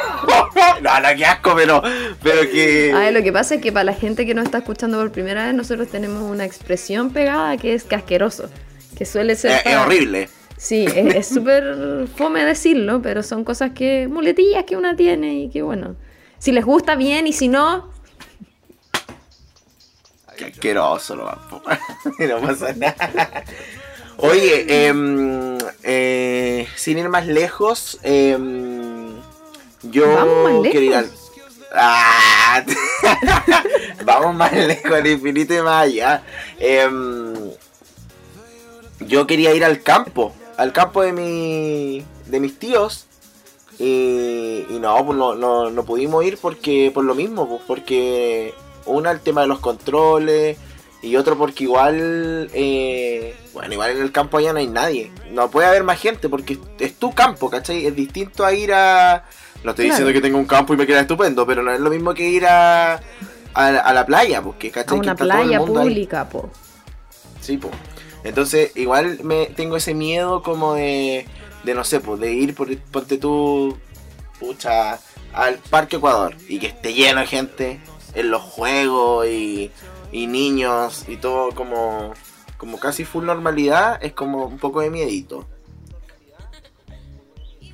No, 0.81 1.01
no, 1.01 1.09
qué 1.17 1.25
asco, 1.25 1.55
pero, 1.57 1.83
pero 2.23 2.43
que. 2.43 2.93
Ah, 2.95 3.11
lo 3.11 3.23
que 3.23 3.33
pasa 3.33 3.55
es 3.57 3.61
que 3.63 3.73
para 3.73 3.85
la 3.85 3.95
gente 3.95 4.27
que 4.27 4.35
nos 4.35 4.45
está 4.45 4.59
escuchando 4.59 4.99
por 4.99 5.11
primera 5.13 5.47
vez, 5.47 5.55
nosotros 5.55 5.89
tenemos 5.89 6.23
una 6.23 6.45
expresión 6.45 7.11
pegada 7.11 7.57
que 7.57 7.75
es 7.75 7.85
casqueroso. 7.85 8.49
Que 8.97 9.05
suele 9.05 9.37
ser. 9.37 9.53
es, 9.53 9.67
es 9.67 9.77
horrible. 9.77 10.29
Sí, 10.57 10.87
es 10.95 11.27
súper 11.35 12.07
fome 12.17 12.45
decirlo, 12.45 13.03
pero 13.03 13.23
son 13.23 13.45
cosas 13.45 13.73
que. 13.73 14.09
muletillas 14.09 14.65
que 14.65 14.77
una 14.77 14.97
tiene 14.97 15.35
y 15.35 15.51
que 15.51 15.63
bueno. 15.63 15.97
Si 16.39 16.53
les 16.53 16.65
gusta 16.65 16.95
bien 16.95 17.27
y 17.27 17.33
si 17.33 17.49
no, 17.49 17.93
Qué 20.37 20.47
asqueroso 20.47 21.15
lo 21.17 21.25
vamos. 21.27 21.63
no 22.19 22.41
pasa 22.41 22.73
nada. 22.73 23.45
Oye, 24.19 24.87
em, 24.87 25.59
eh, 25.83 26.67
sin 26.77 26.99
ir 26.99 27.09
más 27.09 27.27
lejos, 27.27 27.99
em, 28.03 29.13
yo 29.83 30.13
Vamos 30.13 30.63
más 30.63 30.71
quiero 30.71 30.81
ir 30.81 30.95
al. 30.95 31.05
lejos. 31.05 31.31
¡Ah! 31.77 32.65
Vamos 34.05 34.35
más 34.37 34.53
lejos, 34.53 34.93
al 34.93 35.07
infinito 35.07 35.55
y 35.55 35.63
más 35.63 35.85
allá. 35.85 36.23
Yo 39.07 39.27
quería 39.27 39.55
ir 39.55 39.65
al 39.65 39.83
campo, 39.83 40.33
al 40.57 40.73
campo 40.73 41.03
de 41.03 41.13
mi, 41.13 42.05
de 42.27 42.41
mis 42.41 42.59
tíos. 42.59 43.07
Y, 43.79 44.65
y 44.71 44.79
no, 44.81 45.05
pues 45.05 45.19
no, 45.19 45.35
no, 45.35 45.71
no 45.71 45.85
pudimos 45.85 46.25
ir 46.25 46.39
porque 46.41 46.93
por 46.95 47.05
lo 47.05 47.15
mismo, 47.17 47.49
pues 47.49 47.61
porque 47.67 48.55
una 48.87 49.11
el 49.11 49.19
tema 49.21 49.41
de 49.41 49.49
los 49.49 49.59
controles 49.59 50.57
y 51.03 51.17
otro 51.17 51.37
porque 51.37 51.65
igual, 51.65 52.49
eh, 52.55 53.35
bueno, 53.53 53.73
igual 53.75 53.91
en 53.91 54.03
el 54.03 54.13
campo 54.13 54.39
allá 54.39 54.53
no 54.53 54.61
hay 54.61 54.69
nadie. 54.69 55.11
No 55.33 55.51
puede 55.51 55.67
haber 55.67 55.83
más 55.83 55.99
gente 56.01 56.29
porque 56.29 56.57
es 56.79 56.95
tu 56.95 57.13
campo, 57.13 57.51
¿cachai? 57.51 57.85
Es 57.85 57.97
distinto 57.97 58.45
a 58.45 58.53
ir 58.55 58.73
a... 58.73 59.25
No 59.65 59.71
estoy 59.71 59.87
Claro. 59.87 59.99
diciendo 59.99 60.13
que 60.13 60.21
tengo 60.21 60.39
un 60.39 60.45
campo 60.47 60.73
y 60.73 60.77
me 60.77 60.87
queda 60.87 61.01
estupendo, 61.01 61.45
pero 61.47 61.63
no 61.63 61.73
es 61.73 61.81
lo 61.81 61.91
mismo 61.91 62.15
que 62.15 62.29
ir 62.29 62.47
a, 62.47 62.95
a, 62.95 63.01
a 63.55 63.93
la 63.93 64.07
playa, 64.07 64.41
porque, 64.41 64.69
a 64.69 64.73
¿cachai? 64.73 65.01
Que 65.01 65.01
una 65.01 65.13
está 65.13 65.25
todo 65.25 65.35
el 65.41 65.47
playa 65.49 65.59
mundo 65.59 65.81
ahí. 65.81 65.89
pública, 65.89 66.29
po. 66.29 66.49
Sí, 67.41 67.57
pues. 67.57 67.73
Entonces, 68.25 68.73
igual 68.75 69.21
me 69.23 69.47
tengo 69.47 69.77
ese 69.77 69.95
miedo 69.95 70.43
como 70.43 70.75
de, 70.75 71.27
no 71.65 71.85
sé, 71.85 72.01
pues, 72.01 72.19
de 72.21 72.33
ir 72.33 72.55
por, 72.55 72.75
ponte 72.77 73.19
tú, 73.19 73.77
pucha, 74.41 74.99
al 75.35 75.59
Parque 75.59 75.97
Ecuador 75.97 76.35
y 76.49 76.59
que 76.59 76.69
esté 76.69 76.95
lleno 76.95 77.21
de 77.21 77.27
gente 77.27 77.81
en 78.15 78.31
los 78.31 78.43
juegos 78.43 79.27
y, 79.29 79.71
niños 80.13 81.07
y 81.09 81.17
todo 81.17 81.51
como, 81.51 82.15
como 82.57 82.79
casi 82.79 83.05
full 83.05 83.25
normalidad, 83.25 83.99
es 84.03 84.13
como 84.13 84.47
un 84.47 84.59
poco 84.59 84.81
de 84.81 84.89
miedito. 84.89 85.45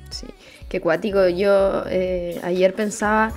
Sí. 0.09 0.25
Qué 0.67 0.81
cuático. 0.81 1.29
Yo 1.29 1.83
eh, 1.85 2.41
ayer 2.43 2.73
pensaba, 2.73 3.31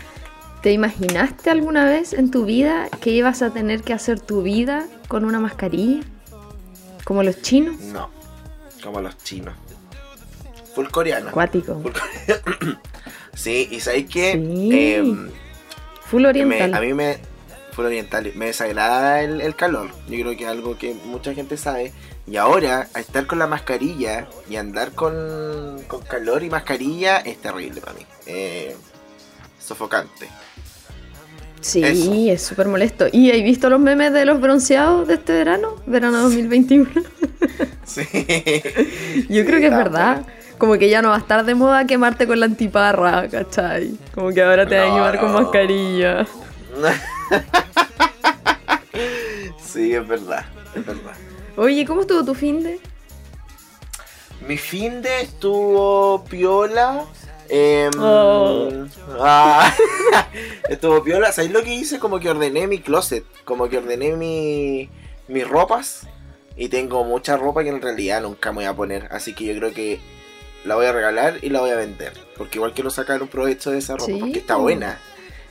¿te 0.63 0.73
imaginaste 0.73 1.51
alguna 1.51 1.85
vez 1.85 2.15
en 2.15 2.31
tu 2.31 2.47
vida 2.47 2.89
que 3.03 3.11
ibas 3.11 3.43
a 3.43 3.51
tener 3.51 3.83
que 3.83 3.93
hacer 3.93 4.21
tu 4.21 4.43
vida 4.43 4.87
con 5.07 5.27
una 5.27 5.39
mascarilla? 5.39 6.01
Como 7.05 7.23
los 7.23 7.41
chinos. 7.43 7.79
No, 7.81 8.11
como 8.83 9.01
los 9.01 9.17
chinos. 9.19 9.55
Full 10.75 10.87
coreano. 10.89 11.31
Cuático. 11.31 11.79
Full 11.81 11.93
coreano. 11.93 12.81
sí, 13.35 13.69
y 13.71 13.81
sabéis 13.81 14.09
que 14.11 14.33
Sí. 14.33 14.95
em, 14.95 15.31
Full 16.07 16.23
Me- 16.23 16.29
oriental. 16.29 16.75
a 16.75 16.81
mí 16.81 16.95
me. 16.95 17.19
Fue 17.73 17.87
oriental. 17.87 18.31
Me 18.37 18.47
desagrada 18.47 19.23
el, 19.23 19.41
el 19.41 19.57
calor. 19.57 19.91
Yo 20.09 20.21
creo 20.21 20.37
que 20.37 20.45
es 20.45 20.49
algo 20.51 20.79
que 20.79 20.95
mucha 21.07 21.35
gente 21.35 21.57
sabe. 21.57 21.93
Y 22.27 22.37
ahora, 22.37 22.89
a 22.95 23.01
estar 23.01 23.27
con 23.27 23.39
la 23.41 23.47
mascarilla 23.49 24.29
y 24.49 24.57
andar 24.57 24.93
con, 24.93 25.83
con 25.89 26.01
calor 26.03 26.43
y 26.45 26.51
mascarilla 26.51 27.19
es 27.19 27.39
terrible 27.41 27.81
para 27.81 27.95
mí. 27.95 28.07
Eh, 28.27 28.77
sofocante. 29.61 30.29
Sí, 31.65 31.83
Eso. 31.83 32.13
es 32.13 32.43
súper 32.43 32.69
molesto. 32.69 33.07
¿Y 33.11 33.31
has 33.31 33.43
visto 33.43 33.71
los 33.71 33.81
memes 33.81 34.13
de 34.13 34.27
los 34.27 34.39
bronceados 34.39 35.09
de 35.09 35.15
este 35.15 35.33
verano? 35.33 35.77
Verano 35.87 36.21
2021. 36.23 36.91
Sí. 37.87 38.01
Yo 39.29 39.45
creo 39.45 39.61
que 39.61 39.67
es 39.67 39.71
verdad. 39.77 40.27
Como 40.59 40.79
que 40.79 40.89
ya 40.89 41.03
no 41.03 41.11
va 41.11 41.17
a 41.17 41.19
estar 41.19 41.45
de 41.45 41.55
moda 41.55 41.87
quemarte 41.87 42.27
con 42.27 42.41
la 42.41 42.47
antiparra, 42.47 43.29
¿cachai? 43.29 43.95
Como 44.15 44.31
que 44.31 44.43
ahora 44.43 44.67
te 44.67 44.77
vas 44.79 44.87
a 44.87 44.89
No, 44.89 44.95
quemar 44.97 45.21
con 45.21 45.33
no. 45.33 45.41
mascarilla. 45.43 46.27
sí, 49.65 49.95
es 49.95 50.07
verdad. 50.09 50.45
Es 50.75 50.85
verdad. 50.87 51.13
Oye, 51.57 51.85
¿cómo 51.87 52.01
estuvo 52.03 52.25
tu 52.25 52.35
fin 52.35 52.63
de? 52.63 52.81
Mi 54.49 54.57
fin 54.57 55.03
de 55.03 55.21
estuvo 55.23 56.25
piola. 56.25 57.05
Em, 57.49 57.91
Oh. 57.99 58.71
ah, 59.21 59.73
estuvo 60.69 61.03
piola. 61.03 61.33
¿Sabéis 61.33 61.53
lo 61.53 61.63
que 61.63 61.75
hice? 61.75 61.99
Como 61.99 62.21
que 62.21 62.31
ordené 62.31 62.67
mi 62.67 62.81
closet. 62.81 63.25
Como 63.45 63.69
que 63.69 63.79
ordené 63.79 64.17
mi, 64.17 64.89
mis 65.29 65.49
ropas. 65.49 66.07
Y 66.57 66.69
tengo 66.69 67.03
mucha 67.05 67.37
ropa 67.37 67.63
que 67.65 67.71
en 67.71 67.83
realidad 67.83 68.23
nunca 68.23 68.51
me 68.53 68.57
voy 68.57 68.65
a 68.67 68.75
poner. 68.75 69.09
Así 69.11 69.35
que 69.35 69.45
yo 69.45 69.57
creo 69.57 69.73
que 69.75 69.99
la 70.65 70.77
voy 70.77 70.87
a 70.87 70.93
regalar 70.93 71.39
y 71.43 71.49
la 71.51 71.61
voy 71.61 71.71
a 71.71 71.77
vender. 71.77 72.13
Porque 72.37 72.59
igual 72.59 72.73
quiero 72.73 72.91
sacar 72.91 73.23
un 73.23 73.29
provecho 73.29 73.71
de 73.71 73.79
esa 73.79 73.95
ropa. 73.95 74.07
Sí. 74.13 74.19
Porque 74.21 74.39
está 74.39 74.57
buena. 74.57 74.99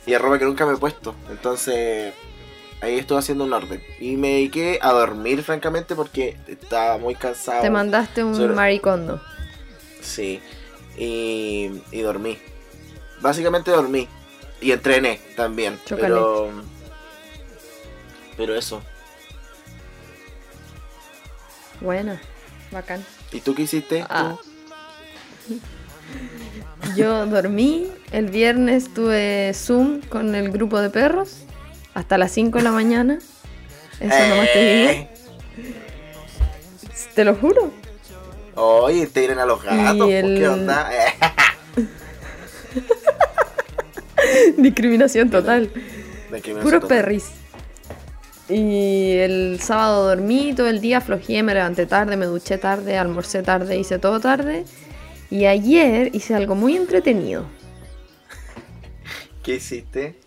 Y 0.06 0.12
es 0.14 0.20
ropa 0.20 0.38
que 0.38 0.44
nunca 0.46 0.64
me 0.66 0.74
he 0.74 0.76
puesto. 0.76 1.14
Entonces 1.30 2.12
ahí 2.80 2.98
estuve 2.98 3.18
haciendo 3.18 3.44
un 3.44 3.52
orden. 3.52 3.82
Y 4.00 4.16
me 4.16 4.28
dediqué 4.28 4.78
a 4.82 4.92
dormir, 4.92 5.42
francamente, 5.42 5.94
porque 5.94 6.36
estaba 6.46 6.98
muy 6.98 7.14
cansado. 7.14 7.62
Te 7.62 7.70
mandaste 7.70 8.24
un 8.24 8.34
Sobre- 8.34 8.54
maricondo. 8.54 9.20
Sí. 10.00 10.40
Y, 10.96 11.70
y 11.90 12.00
dormí. 12.00 12.38
Básicamente 13.20 13.70
dormí. 13.70 14.08
Y 14.60 14.72
entrené 14.72 15.20
también. 15.36 15.78
Pero. 15.88 16.50
Pero 18.36 18.54
eso. 18.54 18.82
Buena, 21.80 22.20
bacán. 22.70 23.04
¿Y 23.32 23.40
tú 23.40 23.54
qué 23.54 23.62
hiciste? 23.62 24.04
Ah. 24.08 24.36
¿Tú? 25.46 25.60
Yo 26.96 27.26
dormí, 27.26 27.88
el 28.12 28.30
viernes 28.30 28.92
tuve 28.92 29.52
Zoom 29.54 30.00
con 30.02 30.34
el 30.34 30.50
grupo 30.50 30.80
de 30.80 30.90
perros 30.90 31.38
hasta 31.94 32.18
las 32.18 32.32
5 32.32 32.58
de 32.58 32.64
la 32.64 32.70
mañana. 32.70 33.18
Eso 34.00 34.28
nomás 34.28 34.52
te 34.52 34.64
digo. 34.64 34.90
Eh. 34.90 35.10
Te 37.14 37.24
lo 37.24 37.34
juro. 37.34 37.72
Oye, 38.56 38.98
integren 38.98 39.38
a 39.38 39.46
los 39.46 39.62
gatos. 39.62 39.96
Pues, 39.98 40.24
el- 40.24 40.38
¿Qué 40.38 40.48
onda? 40.48 40.90
Discriminación 44.56 45.30
total. 45.30 45.70
Puros 46.62 46.84
perris. 46.86 47.30
Y 48.48 49.12
el 49.18 49.58
sábado 49.60 50.08
dormí 50.08 50.52
todo 50.54 50.68
el 50.68 50.80
día, 50.80 51.00
flojeé, 51.00 51.42
me 51.42 51.54
levanté 51.54 51.86
tarde, 51.86 52.16
me 52.16 52.26
duché 52.26 52.58
tarde, 52.58 52.98
almorcé 52.98 53.42
tarde, 53.42 53.78
hice 53.78 53.98
todo 53.98 54.20
tarde. 54.20 54.64
Y 55.30 55.46
ayer 55.46 56.10
hice 56.14 56.34
algo 56.34 56.54
muy 56.54 56.76
entretenido. 56.76 57.46
¿Qué 59.42 59.56
hiciste? 59.56 60.20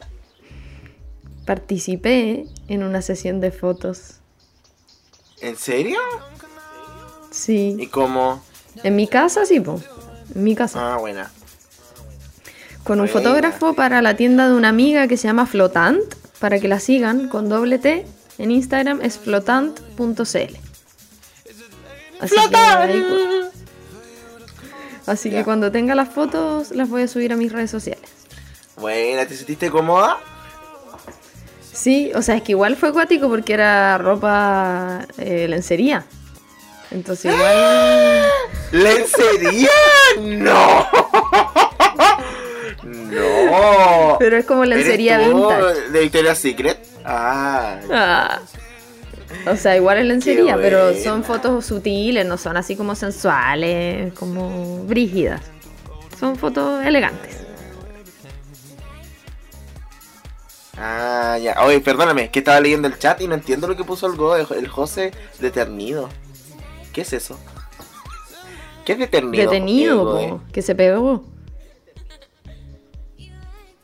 Participé 1.46 2.46
en 2.68 2.84
una 2.84 3.02
sesión 3.02 3.40
de 3.40 3.52
fotos. 3.52 4.20
¿En 5.42 5.56
serio? 5.56 6.00
Sí. 7.38 7.76
¿Y 7.80 7.88
cómo? 7.88 8.42
En 8.84 8.96
mi 8.96 9.08
casa, 9.08 9.46
sí, 9.46 9.60
po. 9.60 9.80
En 10.34 10.44
mi 10.44 10.56
casa. 10.56 10.94
Ah, 10.96 10.98
buena. 10.98 11.32
Con 12.84 13.00
un 13.00 13.08
fotógrafo 13.08 13.74
para 13.74 14.02
la 14.02 14.16
tienda 14.16 14.48
de 14.50 14.56
una 14.56 14.70
amiga 14.70 15.08
que 15.08 15.18
se 15.18 15.28
llama 15.28 15.46
Flotant, 15.46 16.02
para 16.40 16.60
que 16.60 16.68
la 16.68 16.80
sigan 16.80 17.28
con 17.30 17.48
doble 17.50 17.78
T. 17.80 18.06
En 18.38 18.50
Instagram 18.52 19.02
es 19.02 19.18
flotant.cl. 19.20 20.56
Así 22.20 22.36
que 22.36 22.50
pues. 22.50 23.48
Así 25.06 25.30
Ya. 25.30 25.38
que 25.40 25.44
cuando 25.46 25.72
tenga 25.72 25.96
las 25.96 26.10
fotos 26.10 26.72
las 26.72 26.90
voy 26.90 27.04
a 27.04 27.08
subir 27.08 27.32
a 27.32 27.36
mis 27.36 27.52
redes 27.52 27.70
sociales. 27.72 28.10
Buena, 28.78 29.26
¿te 29.26 29.36
sentiste 29.36 29.70
cómoda? 29.70 30.18
Sí, 31.74 32.12
o 32.16 32.22
sea, 32.22 32.36
es 32.36 32.42
que 32.42 32.54
igual 32.54 32.76
fue 32.76 32.90
acuático 32.90 33.30
porque 33.30 33.54
era 33.54 33.98
ropa 33.98 35.06
eh, 35.18 35.48
lencería. 35.48 36.06
Entonces 36.92 37.34
igual... 37.34 38.26
¿Lencería? 38.72 39.70
¡No! 40.20 40.88
No. 42.84 44.18
Pero 44.20 44.38
es 44.38 44.46
como 44.46 44.66
lencería 44.66 45.16
¿Eres 45.16 45.30
tú 45.30 45.38
vintage. 45.38 45.90
¿De 45.92 46.00
Victoria's 46.02 46.38
Secret? 46.38 46.78
Ah. 47.06 47.80
Ah. 47.92 48.40
O 49.46 49.56
sea, 49.56 49.76
igual 49.76 49.98
es 49.98 50.06
lencería, 50.06 50.58
pero 50.58 50.94
son 50.96 51.24
fotos 51.24 51.66
sutiles, 51.66 52.26
no 52.26 52.38
son 52.38 52.58
así 52.58 52.76
como 52.76 52.96
sensuales, 52.96 54.14
como 54.14 54.84
brígidas. 54.86 55.42
Son 56.20 56.36
fotos 56.36 56.86
elegantes. 56.86 57.38
Ah, 60.78 61.38
ya. 61.42 61.56
Oye, 61.64 61.80
perdóname, 61.80 62.30
que 62.30 62.40
estaba 62.40 62.60
leyendo 62.60 62.88
el 62.88 62.98
chat 63.00 63.20
y 63.22 63.28
no 63.28 63.36
entiendo 63.36 63.68
lo 63.68 63.76
que 63.76 63.84
puso 63.84 64.08
el, 64.08 64.16
Go, 64.16 64.36
el 64.36 64.68
José 64.68 65.12
deternido. 65.40 66.10
¿Qué 66.98 67.02
es 67.02 67.14
eso? 67.14 67.38
¿Qué 68.84 68.94
es 68.94 68.98
deternido? 68.98 69.44
Detenido, 69.44 70.20
Eh, 70.20 70.30
po, 70.30 70.42
que 70.52 70.64
se 70.64 70.74
pegó. 70.74 71.24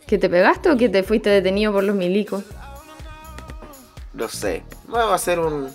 ¿Que 0.08 0.18
te 0.18 0.28
pegaste 0.32 0.72
o 0.72 0.78
que 0.78 0.90
te 0.90 1.04
fuiste 1.04 1.30
detenido 1.30 1.72
por 1.72 1.84
los 1.84 1.96
milicos? 1.96 2.44
Lo 4.16 4.28
sé. 4.30 4.64
Vamos 4.88 5.12
a 5.12 5.14
hacer 5.14 5.38
un, 5.38 5.70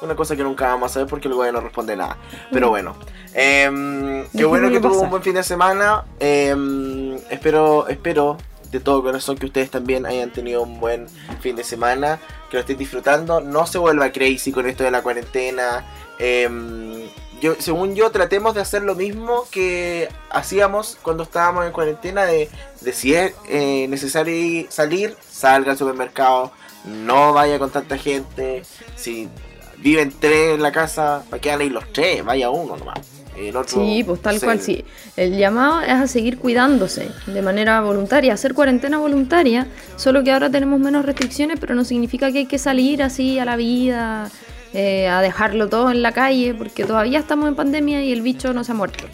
una 0.00 0.16
cosa 0.16 0.34
que 0.34 0.42
nunca 0.42 0.66
vamos 0.66 0.90
a 0.90 0.94
saber 0.94 1.08
porque 1.08 1.28
el 1.28 1.34
güey 1.34 1.52
no 1.52 1.60
responde 1.60 1.94
nada. 1.94 2.16
Pero 2.50 2.70
bueno. 2.70 2.96
Em, 3.32 4.26
qué 4.36 4.44
bueno 4.44 4.68
que 4.68 4.80
tuvo 4.80 5.02
un 5.02 5.10
buen 5.10 5.22
fin 5.22 5.34
de 5.34 5.44
semana. 5.44 6.04
Em, 6.18 7.14
espero, 7.30 7.86
espero 7.86 8.38
de 8.72 8.80
todo 8.80 9.04
corazón 9.04 9.36
que 9.36 9.46
ustedes 9.46 9.70
también 9.70 10.04
hayan 10.04 10.32
tenido 10.32 10.64
un 10.64 10.80
buen 10.80 11.06
fin 11.42 11.54
de 11.54 11.62
semana. 11.62 12.18
Que 12.52 12.58
lo 12.58 12.60
estén 12.60 12.76
disfrutando. 12.76 13.40
No 13.40 13.66
se 13.66 13.78
vuelva 13.78 14.12
crazy 14.12 14.52
con 14.52 14.66
esto 14.66 14.84
de 14.84 14.90
la 14.90 15.02
cuarentena. 15.02 15.86
Em, 16.18 17.08
yo, 17.40 17.54
según 17.58 17.94
yo, 17.94 18.10
tratemos 18.10 18.54
de 18.54 18.60
hacer 18.60 18.82
lo 18.82 18.94
mismo 18.94 19.46
que 19.50 20.10
hacíamos 20.28 20.98
cuando 21.00 21.22
estábamos 21.22 21.64
en 21.64 21.72
cuarentena. 21.72 22.26
De, 22.26 22.50
de 22.82 22.92
si 22.92 23.14
es 23.14 23.32
eh, 23.48 23.86
necesario 23.88 24.66
salir, 24.70 25.16
salga 25.26 25.70
al 25.70 25.78
supermercado. 25.78 26.52
No 26.84 27.32
vaya 27.32 27.58
con 27.58 27.70
tanta 27.70 27.96
gente. 27.96 28.64
Si 28.96 29.30
viven 29.78 30.12
tres 30.20 30.54
en 30.54 30.60
la 30.62 30.72
casa, 30.72 31.24
¿para 31.30 31.40
qué 31.40 31.48
van 31.52 31.62
a 31.62 31.64
ir 31.64 31.72
los 31.72 31.90
tres? 31.90 32.22
Vaya 32.22 32.50
uno 32.50 32.76
nomás. 32.76 33.11
El 33.36 33.56
otro 33.56 33.80
Sí, 33.84 34.04
pues 34.04 34.20
tal 34.20 34.38
cual, 34.40 34.60
sí. 34.60 34.84
El 35.16 35.36
llamado 35.38 35.80
es 35.80 35.88
a 35.90 36.06
seguir 36.06 36.38
cuidándose 36.38 37.08
de 37.26 37.42
manera 37.42 37.80
voluntaria, 37.80 38.34
hacer 38.34 38.52
cuarentena 38.54 38.98
voluntaria, 38.98 39.66
solo 39.96 40.22
que 40.22 40.32
ahora 40.32 40.50
tenemos 40.50 40.78
menos 40.80 41.04
restricciones, 41.04 41.58
pero 41.58 41.74
no 41.74 41.84
significa 41.84 42.30
que 42.30 42.38
hay 42.38 42.46
que 42.46 42.58
salir 42.58 43.02
así 43.02 43.38
a 43.38 43.44
la 43.46 43.56
vida, 43.56 44.30
eh, 44.74 45.08
a 45.08 45.20
dejarlo 45.22 45.68
todo 45.68 45.90
en 45.90 46.02
la 46.02 46.12
calle, 46.12 46.54
porque 46.54 46.84
todavía 46.84 47.18
estamos 47.18 47.48
en 47.48 47.54
pandemia 47.54 48.04
y 48.04 48.12
el 48.12 48.20
bicho 48.22 48.52
no 48.52 48.64
se 48.64 48.72
ha 48.72 48.74
muerto. 48.74 49.04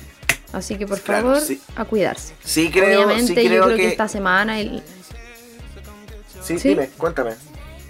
Así 0.53 0.77
que 0.77 0.87
por 0.87 0.99
Claro, 1.01 1.29
favor, 1.29 1.41
sí. 1.41 1.61
a 1.77 1.85
cuidarse. 1.85 2.33
Sí 2.43 2.71
creo, 2.71 3.05
Obviamente 3.05 3.27
sí 3.27 3.35
creo 3.35 3.45
yo 3.55 3.65
creo 3.65 3.77
que... 3.77 3.83
que... 3.83 3.89
esta 3.89 4.09
semana 4.09 4.59
el, 4.61 4.83
Sí, 6.43 6.59
¿Sí? 6.59 6.71
dime, 6.71 6.89
cuéntame. 6.97 7.33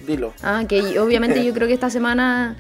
Dilo. 0.07 0.33
Ah, 0.43 0.65
que 0.69 0.99
obviamente 0.99 1.45
yo 1.45 1.53
creo 1.55 1.69
que 1.69 1.75
esta 1.75 1.91
semana 1.91 2.57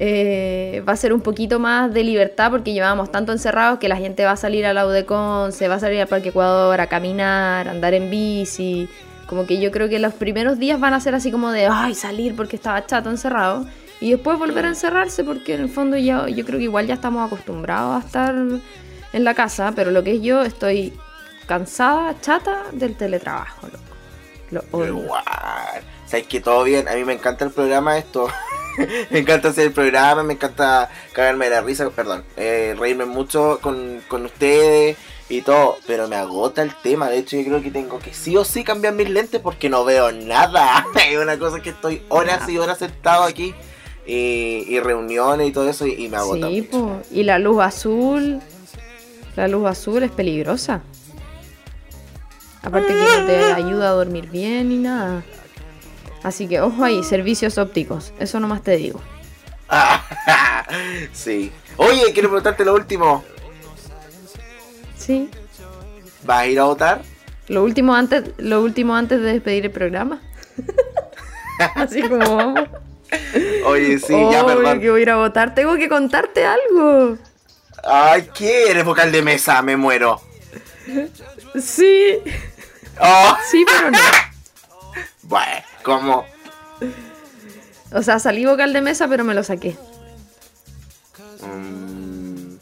eh, 0.00 0.82
va 0.88 0.92
a 0.92 0.96
ser 0.96 1.12
un 1.12 1.20
poquito 1.20 1.58
más 1.58 1.92
de 1.92 2.04
libertad 2.04 2.52
porque 2.52 2.72
llevábamos 2.72 3.10
tanto 3.10 3.32
encerrados 3.32 3.80
que 3.80 3.88
la 3.88 3.96
gente 3.96 4.24
va 4.24 4.32
a 4.32 4.36
salir 4.36 4.64
a 4.64 4.72
la 4.72 4.86
UDECON, 4.86 5.50
se 5.50 5.66
va 5.66 5.74
a 5.74 5.80
salir 5.80 6.00
al 6.00 6.06
Parque 6.06 6.28
Ecuador 6.28 6.80
a 6.80 6.86
caminar, 6.86 7.66
a 7.66 7.72
andar 7.72 7.94
en 7.94 8.08
bici. 8.08 8.88
Como 9.26 9.44
que 9.44 9.60
yo 9.60 9.72
creo 9.72 9.88
que 9.88 9.98
los 9.98 10.14
primeros 10.14 10.58
días 10.58 10.78
van 10.78 10.94
a 10.94 11.00
ser 11.00 11.14
así 11.16 11.32
como 11.32 11.50
de, 11.50 11.66
ay, 11.66 11.94
salir 11.94 12.36
porque 12.36 12.56
estaba 12.56 12.86
chato 12.86 13.10
encerrado. 13.10 13.66
Y 14.00 14.12
después 14.12 14.38
volver 14.38 14.64
a 14.64 14.68
encerrarse 14.68 15.24
porque 15.24 15.54
en 15.54 15.62
el 15.62 15.68
fondo 15.68 15.96
ya, 15.96 16.28
yo 16.28 16.44
creo 16.44 16.58
que 16.58 16.64
igual 16.64 16.86
ya 16.86 16.94
estamos 16.94 17.26
acostumbrados 17.26 18.02
a 18.02 18.06
estar 18.06 18.34
en 19.12 19.24
la 19.24 19.34
casa, 19.34 19.72
pero 19.74 19.90
lo 19.90 20.04
que 20.04 20.14
es 20.14 20.22
yo 20.22 20.42
estoy 20.42 20.92
cansada, 21.46 22.14
chata 22.20 22.66
del 22.72 22.96
teletrabajo, 22.96 23.66
loco. 23.66 23.78
Lo 24.50 24.62
odio. 24.70 24.98
Igual. 25.02 25.24
Sabes 26.06 26.26
que 26.26 26.40
todo 26.40 26.62
bien. 26.62 26.88
A 26.88 26.94
mí 26.94 27.04
me 27.04 27.14
encanta 27.14 27.44
el 27.44 27.50
programa 27.50 27.98
esto. 27.98 28.28
me 29.10 29.18
encanta 29.18 29.48
hacer 29.48 29.66
el 29.66 29.72
programa, 29.72 30.22
me 30.22 30.34
encanta 30.34 30.90
cagarme 31.12 31.46
de 31.46 31.50
la 31.52 31.60
risa, 31.60 31.90
perdón, 31.90 32.24
eh, 32.36 32.74
reírme 32.78 33.04
mucho 33.04 33.58
con, 33.60 34.00
con 34.08 34.24
ustedes 34.24 34.96
y 35.28 35.42
todo, 35.42 35.76
pero 35.86 36.08
me 36.08 36.16
agota 36.16 36.62
el 36.62 36.74
tema. 36.74 37.10
De 37.10 37.18
hecho, 37.18 37.36
yo 37.36 37.44
creo 37.44 37.62
que 37.62 37.70
tengo 37.70 37.98
que 37.98 38.14
sí 38.14 38.36
o 38.36 38.44
sí 38.44 38.64
cambiar 38.64 38.94
mis 38.94 39.10
lentes 39.10 39.40
porque 39.40 39.68
no 39.68 39.84
veo 39.84 40.12
nada. 40.12 40.86
Es 41.10 41.18
una 41.18 41.38
cosa 41.38 41.60
que 41.60 41.70
estoy 41.70 42.02
horas 42.08 42.48
y 42.48 42.58
horas 42.58 42.78
sentado 42.78 43.24
aquí 43.24 43.54
y, 44.06 44.64
y 44.66 44.80
reuniones 44.80 45.48
y 45.48 45.52
todo 45.52 45.68
eso 45.68 45.86
y, 45.86 46.04
y 46.04 46.08
me 46.08 46.16
agota. 46.16 46.48
Sí, 46.48 46.68
mucho. 46.70 47.02
y 47.10 47.24
la 47.24 47.38
luz 47.38 47.60
azul, 47.60 48.40
la 49.36 49.48
luz 49.48 49.66
azul 49.66 50.02
es 50.02 50.10
peligrosa. 50.10 50.82
Aparte 52.62 52.88
que 52.88 53.20
no 53.20 53.26
te 53.26 53.36
ayuda 53.54 53.90
a 53.90 53.92
dormir 53.92 54.28
bien 54.30 54.70
ni 54.70 54.76
nada. 54.78 55.22
Así 56.22 56.48
que 56.48 56.60
ojo 56.60 56.82
ahí, 56.84 57.02
servicios 57.04 57.58
ópticos, 57.58 58.12
eso 58.18 58.40
nomás 58.40 58.62
te 58.62 58.76
digo. 58.76 59.00
sí. 61.12 61.52
Oye, 61.76 62.12
quiero 62.12 62.28
preguntarte 62.28 62.64
lo 62.64 62.74
último. 62.74 63.24
Sí. 64.96 65.30
¿Vas 66.24 66.38
a 66.40 66.46
ir 66.46 66.58
a 66.60 66.64
votar? 66.64 67.02
Lo 67.48 67.62
último 67.64 67.94
antes, 67.94 68.24
lo 68.38 68.60
último 68.62 68.94
antes 68.96 69.20
de 69.20 69.32
despedir 69.34 69.64
el 69.66 69.70
programa. 69.70 70.20
Así 71.76 72.02
como 72.02 72.36
vamos. 72.36 72.68
Oye, 73.64 73.98
sí, 73.98 74.12
ya, 74.12 74.44
Obvio 74.44 74.58
perdón. 74.58 74.80
que 74.80 74.90
voy 74.90 75.00
a 75.00 75.02
ir 75.02 75.10
a 75.10 75.16
votar. 75.16 75.54
Tengo 75.54 75.76
que 75.76 75.88
contarte 75.88 76.44
algo. 76.44 77.16
Ay, 77.84 78.28
¿qué 78.34 78.70
eres 78.70 78.84
vocal 78.84 79.10
de 79.12 79.22
mesa? 79.22 79.62
Me 79.62 79.76
muero. 79.76 80.20
Sí, 81.60 82.18
Oh, 83.00 83.36
sí, 83.48 83.64
pero 83.64 83.90
no. 83.92 83.98
Bueno, 85.28 85.62
¿cómo? 85.82 86.24
O 87.92 88.02
sea, 88.02 88.18
salí 88.18 88.44
vocal 88.44 88.72
de 88.72 88.80
mesa, 88.80 89.06
pero 89.08 89.24
me 89.24 89.34
lo 89.34 89.42
saqué. 89.44 89.76
Mm, 91.42 92.56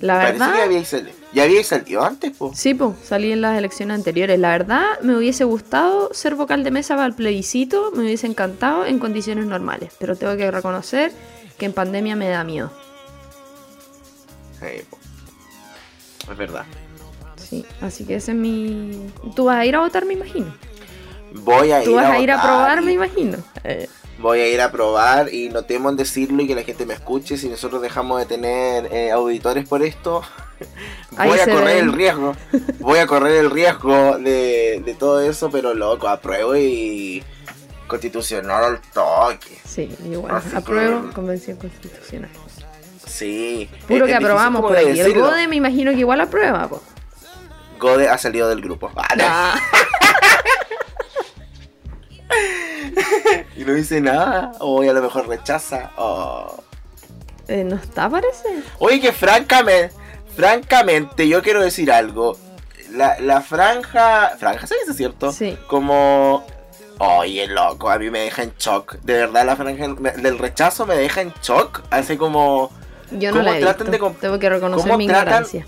La 0.00 0.18
verdad. 0.18 0.52
que 0.52 0.58
ya 0.58 0.64
habíais 0.64 0.88
salido. 0.88 1.18
¿Ya 1.32 1.42
habíais 1.44 1.66
salido 1.66 2.02
antes, 2.04 2.32
po? 2.36 2.52
Sí, 2.54 2.72
pues, 2.74 2.94
salí 3.04 3.32
en 3.32 3.42
las 3.42 3.58
elecciones 3.58 3.94
anteriores. 3.96 4.38
La 4.38 4.50
verdad, 4.50 4.84
me 5.02 5.16
hubiese 5.16 5.44
gustado 5.44 6.12
ser 6.14 6.34
vocal 6.34 6.64
de 6.64 6.70
mesa 6.70 6.94
para 6.94 7.06
el 7.06 7.14
plebiscito, 7.14 7.90
me 7.94 8.02
hubiese 8.04 8.26
encantado 8.26 8.86
en 8.86 8.98
condiciones 8.98 9.46
normales, 9.46 9.92
pero 9.98 10.16
tengo 10.16 10.36
que 10.36 10.50
reconocer 10.50 11.12
que 11.58 11.66
en 11.66 11.72
pandemia 11.74 12.16
me 12.16 12.28
da 12.28 12.44
miedo. 12.44 12.72
Sí, 14.60 14.82
po. 14.88 14.98
Es 16.32 16.38
verdad. 16.38 16.64
Sí, 17.36 17.64
así 17.80 18.04
que 18.04 18.16
ese 18.16 18.32
es 18.32 18.36
mi... 18.38 19.10
Tú 19.36 19.44
vas 19.44 19.56
a 19.58 19.66
ir 19.66 19.74
a 19.76 19.80
votar, 19.80 20.04
me 20.04 20.14
imagino. 20.14 20.54
Voy 21.32 21.72
a 21.72 21.80
ir 21.80 21.84
Tú 21.84 21.94
vas 21.94 22.10
a 22.10 22.18
ir 22.18 22.30
a 22.30 22.42
probar, 22.42 22.82
y- 22.82 22.84
me 22.84 22.92
imagino. 22.92 23.38
Eh, 23.64 23.88
Voy 24.18 24.40
a 24.40 24.48
ir 24.48 24.60
a 24.60 24.72
probar 24.72 25.32
y 25.32 25.48
no 25.48 25.62
temo 25.62 25.90
en 25.90 25.96
decirlo 25.96 26.42
y 26.42 26.48
que 26.48 26.54
la 26.56 26.62
gente 26.64 26.84
me 26.86 26.94
escuche. 26.94 27.36
Si 27.36 27.48
nosotros 27.48 27.80
dejamos 27.80 28.18
de 28.18 28.26
tener 28.26 28.92
eh, 28.92 29.12
auditores 29.12 29.68
por 29.68 29.82
esto, 29.84 30.22
Ahí 31.16 31.28
voy 31.30 31.38
a 31.38 31.44
correr 31.44 31.76
ven. 31.76 31.84
el 31.84 31.92
riesgo. 31.92 32.34
Voy 32.80 32.98
a 32.98 33.06
correr 33.06 33.36
el 33.36 33.50
riesgo 33.50 34.18
de, 34.18 34.82
de 34.84 34.94
todo 34.94 35.20
eso, 35.20 35.50
pero 35.50 35.72
loco, 35.72 36.08
apruebo 36.08 36.56
y 36.56 37.22
constitucional 37.86 38.64
al 38.64 38.80
toque. 38.92 39.56
sí, 39.64 39.88
igual. 40.10 40.34
Así 40.36 40.50
que- 40.50 40.56
Apruebo 40.56 41.10
convención 41.12 41.56
constitucional. 41.56 42.30
Sí. 43.06 43.70
Puro 43.86 44.04
Es- 44.04 44.10
que 44.10 44.18
es 44.18 44.24
aprobamos 44.24 44.62
por 44.62 44.76
aquí. 44.76 44.88
El 44.88 44.96
decirlo. 44.96 45.26
GODE 45.26 45.46
me 45.48 45.56
imagino 45.56 45.92
que 45.92 45.98
igual 46.00 46.20
aprueba, 46.20 46.66
po. 46.68 46.82
Gode 47.78 48.08
ha 48.08 48.18
salido 48.18 48.48
del 48.48 48.60
grupo. 48.60 48.90
Ah, 48.96 49.14
no. 49.16 49.77
no 53.68 53.74
dice 53.74 54.00
nada. 54.00 54.52
O 54.60 54.82
a 54.82 54.86
lo 54.92 55.02
mejor 55.02 55.28
rechaza. 55.28 55.90
Oh. 55.96 56.62
eh, 57.46 57.64
¿No 57.64 57.76
está, 57.76 58.08
parece? 58.08 58.48
Oye, 58.78 59.00
que 59.00 59.12
francamente, 59.12 59.94
francamente, 60.36 61.28
yo 61.28 61.42
quiero 61.42 61.62
decir 61.62 61.90
algo. 61.92 62.36
La, 62.92 63.18
la 63.20 63.40
franja. 63.42 64.32
¿Franja 64.38 64.66
se 64.66 64.74
dice 64.80 64.94
cierto? 64.94 65.32
Sí. 65.32 65.56
Como. 65.68 66.44
Oye, 67.00 67.46
loco, 67.46 67.90
a 67.90 67.98
mí 67.98 68.10
me 68.10 68.20
deja 68.20 68.42
en 68.42 68.52
shock. 68.58 68.94
De 69.02 69.12
verdad, 69.12 69.46
la 69.46 69.54
franja 69.54 69.86
del 70.16 70.38
rechazo 70.38 70.84
me 70.86 70.96
deja 70.96 71.20
en 71.20 71.32
shock. 71.42 71.82
Hace 71.90 72.16
como. 72.18 72.72
Yo 73.12 73.30
no 73.30 73.38
¿Cómo 73.38 73.50
la 73.50 73.56
he 73.58 73.60
tratan 73.60 73.90
visto. 73.90 74.08
de 74.10 74.14
Tengo 74.16 74.38
que 74.38 74.48
reconocer 74.50 74.96
mi 74.96 75.04
ignorancia. 75.04 75.64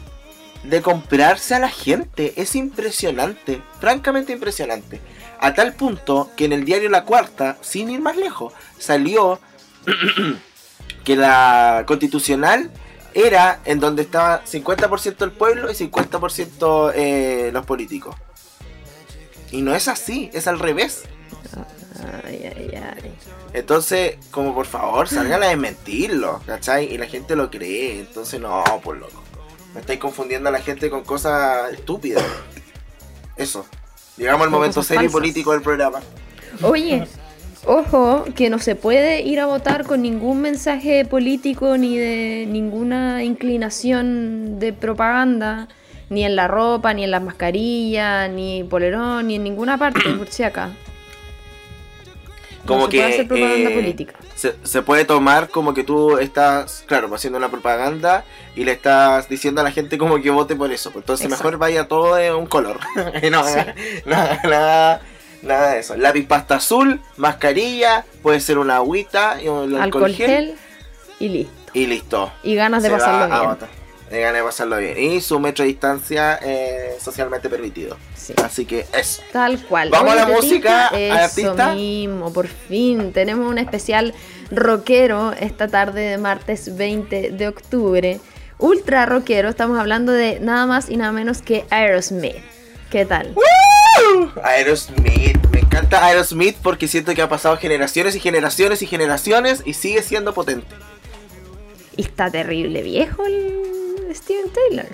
de 0.64 0.82
comprarse 0.82 1.54
a 1.54 1.58
la 1.60 1.68
gente. 1.70 2.34
Es 2.36 2.54
impresionante, 2.56 3.62
francamente 3.80 4.32
impresionante. 4.32 5.00
A 5.42 5.54
tal 5.54 5.72
punto 5.72 6.30
que 6.36 6.44
en 6.44 6.52
el 6.52 6.66
diario 6.66 6.90
La 6.90 7.04
Cuarta, 7.04 7.56
sin 7.62 7.90
ir 7.90 8.00
más 8.00 8.16
lejos, 8.16 8.52
salió 8.78 9.40
que 11.04 11.16
la 11.16 11.84
constitucional 11.86 12.70
era 13.14 13.60
en 13.64 13.80
donde 13.80 14.02
estaba 14.02 14.44
50% 14.44 15.24
el 15.24 15.32
pueblo 15.32 15.70
y 15.70 15.74
50% 15.74 16.92
eh, 16.94 17.50
los 17.54 17.64
políticos. 17.64 18.14
Y 19.50 19.62
no 19.62 19.74
es 19.74 19.88
así, 19.88 20.30
es 20.34 20.46
al 20.46 20.58
revés. 20.58 21.04
Ay, 22.24 22.44
ay, 22.44 22.70
ay. 22.74 23.14
Entonces, 23.52 24.18
como 24.30 24.54
por 24.54 24.66
favor, 24.66 25.08
salgan 25.08 25.42
a 25.42 25.48
desmentirlo, 25.48 26.40
¿cachai? 26.46 26.92
Y 26.92 26.98
la 26.98 27.06
gente 27.06 27.34
lo 27.34 27.50
cree. 27.50 28.00
Entonces, 28.00 28.38
no, 28.40 28.62
por 28.84 28.96
loco. 28.96 29.22
Me 29.74 29.80
estáis 29.80 29.98
confundiendo 29.98 30.50
a 30.50 30.52
la 30.52 30.60
gente 30.60 30.90
con 30.90 31.02
cosas 31.02 31.72
estúpidas. 31.72 32.22
eso. 33.36 33.66
Llegamos 34.20 34.44
al 34.44 34.50
momento 34.50 34.82
serio 34.82 35.08
y 35.08 35.08
político 35.08 35.52
del 35.52 35.62
programa. 35.62 36.00
Oye, 36.60 37.06
ojo, 37.64 38.26
que 38.36 38.50
no 38.50 38.58
se 38.58 38.74
puede 38.74 39.22
ir 39.22 39.40
a 39.40 39.46
votar 39.46 39.86
con 39.86 40.02
ningún 40.02 40.42
mensaje 40.42 41.06
político 41.06 41.78
ni 41.78 41.96
de 41.96 42.46
ninguna 42.46 43.24
inclinación 43.24 44.58
de 44.58 44.74
propaganda, 44.74 45.68
ni 46.10 46.26
en 46.26 46.36
la 46.36 46.48
ropa, 46.48 46.92
ni 46.92 47.02
en 47.04 47.12
las 47.12 47.22
mascarillas, 47.22 48.30
ni 48.30 48.62
polerón, 48.62 49.28
ni 49.28 49.36
en 49.36 49.42
ninguna 49.42 49.78
parte, 49.78 50.02
por 50.18 50.28
si 50.28 50.42
acá. 50.42 50.68
Como 52.70 52.86
no 52.86 52.86
se 52.86 52.90
que 52.90 52.98
puede 52.98 53.12
hacer 53.14 53.28
propaganda 53.28 53.70
eh, 53.70 53.74
política. 53.74 54.14
Se, 54.34 54.54
se 54.62 54.82
puede 54.82 55.04
tomar 55.04 55.48
como 55.48 55.74
que 55.74 55.84
tú 55.84 56.18
estás, 56.18 56.84
claro, 56.86 57.14
haciendo 57.14 57.38
una 57.38 57.50
propaganda 57.50 58.24
y 58.56 58.64
le 58.64 58.72
estás 58.72 59.28
diciendo 59.28 59.60
a 59.60 59.64
la 59.64 59.70
gente 59.70 59.98
como 59.98 60.20
que 60.20 60.30
vote 60.30 60.56
por 60.56 60.72
eso. 60.72 60.90
Entonces 60.94 61.26
Exacto. 61.26 61.44
mejor 61.44 61.58
vaya 61.58 61.86
todo 61.88 62.14
de 62.14 62.32
un 62.32 62.46
color. 62.46 62.78
No, 63.30 63.44
Sí. 63.44 63.58
nada, 64.06 64.40
nada, 64.44 65.00
nada 65.42 65.72
de 65.72 65.80
eso. 65.80 65.96
Lápiz 65.96 66.26
pasta 66.26 66.56
azul, 66.56 67.00
mascarilla, 67.16 68.04
puede 68.22 68.40
ser 68.40 68.58
una 68.58 68.76
agüita 68.76 69.38
y 69.42 69.48
un 69.48 69.74
alcohol, 69.74 69.82
Alcohol 69.82 70.14
gel, 70.14 70.26
gel 70.28 70.54
y 71.18 71.28
listo. 71.28 71.52
y 71.74 71.86
listo. 71.86 72.32
Y 72.42 72.54
ganas 72.54 72.82
de 72.82 72.88
Se 72.88 72.94
pasarlo 72.96 73.26
bien. 73.58 73.79
Y 74.10 74.16
ganas 74.16 74.40
de 74.40 74.42
pasarlo 74.42 74.76
bien. 74.78 74.98
Y 74.98 75.20
su 75.20 75.38
metro 75.38 75.62
de 75.62 75.68
distancia 75.68 76.38
eh, 76.42 76.96
socialmente 77.00 77.48
permitido. 77.48 77.96
Sí. 78.16 78.34
Así 78.42 78.64
que 78.64 78.86
eso. 78.92 79.22
Tal 79.32 79.64
cual. 79.66 79.90
Vamos 79.90 80.12
a 80.12 80.16
la 80.16 80.26
¿te 80.26 80.32
música, 80.32 80.88
al 80.88 81.12
artista. 81.12 81.74
mismo, 81.74 82.32
por 82.32 82.48
fin. 82.48 83.12
Tenemos 83.12 83.48
un 83.48 83.58
especial 83.58 84.14
rockero 84.50 85.32
esta 85.32 85.68
tarde 85.68 86.00
de 86.02 86.18
martes 86.18 86.76
20 86.76 87.30
de 87.30 87.48
octubre. 87.48 88.20
Ultra 88.58 89.06
rockero, 89.06 89.48
estamos 89.48 89.78
hablando 89.78 90.12
de 90.12 90.40
nada 90.40 90.66
más 90.66 90.90
y 90.90 90.96
nada 90.96 91.12
menos 91.12 91.40
que 91.40 91.64
Aerosmith. 91.70 92.36
¿Qué 92.90 93.06
tal? 93.06 93.34
Aerosmith, 94.42 95.38
me 95.52 95.60
encanta 95.60 96.04
Aerosmith 96.04 96.56
porque 96.62 96.88
siento 96.88 97.14
que 97.14 97.22
ha 97.22 97.28
pasado 97.28 97.56
generaciones 97.56 98.16
y 98.16 98.20
generaciones 98.20 98.82
y 98.82 98.86
generaciones 98.86 99.62
y 99.64 99.74
sigue 99.74 100.02
siendo 100.02 100.34
potente. 100.34 100.66
Y 101.96 102.02
está 102.02 102.30
terrible 102.30 102.82
viejo 102.82 103.24
el 103.24 103.60
Steven 104.14 104.50
Taylor. 104.50 104.86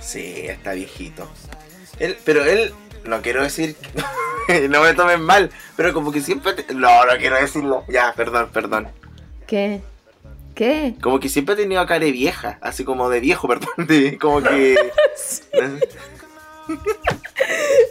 Sí, 0.00 0.46
está 0.46 0.72
viejito. 0.72 1.28
Él, 1.98 2.16
pero 2.24 2.44
él, 2.44 2.72
no 3.04 3.22
quiero 3.22 3.42
decir, 3.42 3.76
no 4.68 4.82
me 4.82 4.94
tomen 4.94 5.20
mal, 5.22 5.50
pero 5.76 5.92
como 5.92 6.12
que 6.12 6.20
siempre... 6.20 6.52
te- 6.52 6.74
no, 6.74 7.04
no 7.06 7.16
quiero 7.18 7.36
decirlo. 7.36 7.84
Ya, 7.88 8.12
perdón, 8.14 8.50
perdón. 8.52 8.88
¿Qué? 9.46 9.80
¿Qué? 10.54 10.94
Como 11.02 11.20
que 11.20 11.28
siempre 11.28 11.54
ha 11.54 11.56
tenido 11.58 11.84
cara 11.86 12.04
de 12.04 12.12
vieja, 12.12 12.58
así 12.62 12.84
como 12.84 13.08
de 13.10 13.20
viejo, 13.20 13.48
perdón. 13.48 13.86
de- 13.86 14.18
como 14.18 14.42
que... 14.42 14.76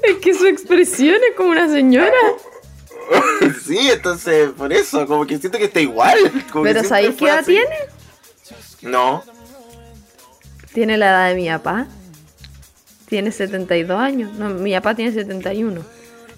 Es 0.03 0.15
que 0.21 0.33
su 0.33 0.45
expresión 0.47 1.15
es 1.29 1.35
como 1.35 1.49
una 1.51 1.69
señora. 1.69 2.11
sí, 3.65 3.89
entonces, 3.89 4.49
por 4.51 4.71
eso, 4.73 5.05
como 5.07 5.25
que 5.25 5.37
siento 5.37 5.57
que 5.57 5.65
está 5.65 5.79
igual. 5.79 6.17
como 6.51 6.63
Pero 6.65 6.83
¿sabéis 6.83 7.15
qué 7.15 7.25
edad 7.25 7.39
así. 7.39 7.51
tiene? 7.53 7.75
No. 8.81 9.23
Tiene 10.75 10.97
la 10.97 11.07
edad 11.09 11.29
de 11.29 11.35
mi 11.35 11.47
papá. 11.49 11.87
Tiene 13.07 13.31
72 13.31 13.99
años. 13.99 14.33
No, 14.33 14.49
mi 14.49 14.73
papá 14.73 14.93
tiene 14.93 15.11
71. 15.11 15.81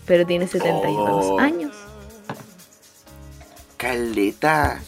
Pero 0.05 0.25
tiene 0.25 0.47
72 0.47 1.25
Oh. 1.25 1.39
años. 1.39 1.75
Caleta. 3.77 4.79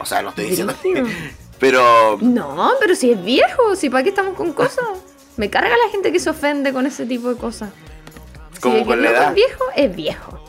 O 0.00 0.06
sea, 0.06 0.22
no 0.22 0.30
estoy 0.30 0.46
diciendo. 0.46 0.74
Pero. 1.58 2.18
No, 2.20 2.72
pero 2.80 2.96
si 2.96 3.12
es 3.12 3.24
viejo, 3.24 3.76
si 3.76 3.88
para 3.88 4.02
qué 4.02 4.08
estamos 4.08 4.34
con 4.34 4.52
cosas. 4.52 4.84
Me 5.36 5.48
carga 5.48 5.70
la 5.70 5.90
gente 5.90 6.10
que 6.12 6.18
se 6.18 6.28
ofende 6.28 6.72
con 6.72 6.86
ese 6.86 7.06
tipo 7.06 7.28
de 7.28 7.36
cosas. 7.36 7.70
Como 8.60 8.78
si 8.78 8.84
con 8.84 9.00
la 9.00 9.10
edad. 9.10 9.28
es 9.28 9.34
viejo, 9.34 9.64
es 9.76 9.96
viejo. 9.96 10.44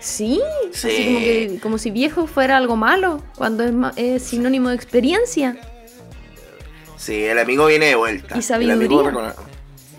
Sí, 0.00 0.40
Sí. 0.72 0.88
así 0.88 1.04
como, 1.06 1.18
que, 1.18 1.58
como 1.62 1.78
si 1.78 1.90
viejo 1.90 2.26
fuera 2.26 2.56
algo 2.56 2.76
malo, 2.76 3.22
cuando 3.36 3.64
es, 3.64 3.72
es 3.96 4.22
sinónimo 4.22 4.68
de 4.68 4.74
experiencia. 4.76 5.56
Sí, 7.00 7.24
el 7.24 7.38
amigo 7.38 7.64
viene 7.64 7.86
de 7.86 7.94
vuelta. 7.94 8.36
Y 8.36 8.42
sabiduría. 8.42 8.74
El 8.74 9.08
amigo 9.08 9.32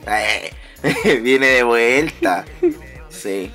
Eh, 0.08 0.54
viene 1.22 1.48
de 1.48 1.64
vuelta. 1.64 2.46
Sí. 3.10 3.52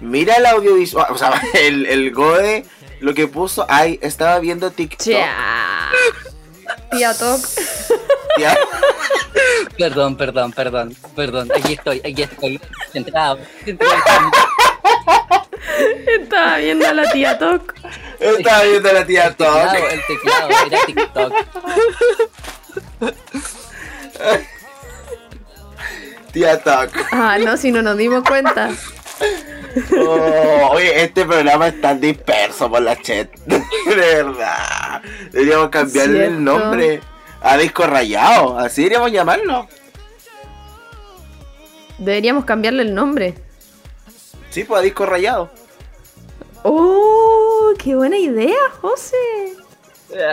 Mira 0.00 0.36
el 0.36 0.46
audiovisual. 0.46 1.06
O 1.10 1.18
sea, 1.18 1.42
el, 1.54 1.84
el 1.86 2.12
Gode 2.12 2.64
lo 3.00 3.12
que 3.12 3.26
puso. 3.26 3.66
Ay, 3.68 3.98
estaba 4.00 4.38
viendo 4.38 4.70
TikTok. 4.70 5.00
Tía. 5.04 5.32
Ya. 8.38 8.56
Perdón, 9.78 10.16
perdón, 10.16 10.52
perdón, 10.52 10.96
perdón. 11.16 11.50
Aquí 11.56 11.72
estoy, 11.72 11.98
aquí 11.98 12.22
estoy. 12.22 12.60
Centrado. 12.92 13.38
Estaba 16.06 16.58
viendo 16.58 16.86
a 16.86 16.92
la 16.94 17.10
tía 17.10 17.36
Toc. 17.36 17.74
Estaba 18.24 18.62
viendo 18.62 18.88
a 18.88 18.92
la 18.94 19.06
tía 19.06 19.26
El 19.26 19.36
teclado, 19.36 19.70
Toc. 19.70 19.92
el 19.92 20.00
teclado, 20.06 20.50
era 20.66 20.86
TikTok. 20.86 21.32
Tía 26.32 26.62
Toc. 26.62 26.90
Ah, 27.12 27.38
no, 27.38 27.56
si 27.56 27.70
no 27.70 27.82
nos 27.82 27.96
dimos 27.96 28.24
cuenta. 28.24 28.70
Oh, 29.96 30.68
oye, 30.72 31.02
este 31.04 31.24
programa 31.24 31.68
es 31.68 31.80
tan 31.80 32.00
disperso 32.00 32.68
por 32.70 32.82
la 32.82 33.00
chat. 33.00 33.28
De 33.46 33.62
verdad. 33.86 35.02
Deberíamos 35.30 35.68
cambiarle 35.68 36.18
Cierto. 36.18 36.34
el 36.34 36.44
nombre 36.44 37.00
a 37.42 37.56
Disco 37.56 37.86
Rayado. 37.86 38.58
Así 38.58 38.82
deberíamos 38.82 39.12
llamarlo. 39.12 39.68
Deberíamos 41.98 42.44
cambiarle 42.44 42.82
el 42.82 42.94
nombre. 42.94 43.34
Sí, 44.50 44.64
pues 44.64 44.80
a 44.80 44.82
Disco 44.82 45.06
Rayado. 45.06 45.50
¡Oh! 46.62 47.33
¡Qué 47.78 47.94
buena 47.94 48.16
idea, 48.16 48.54
José! 48.80 49.16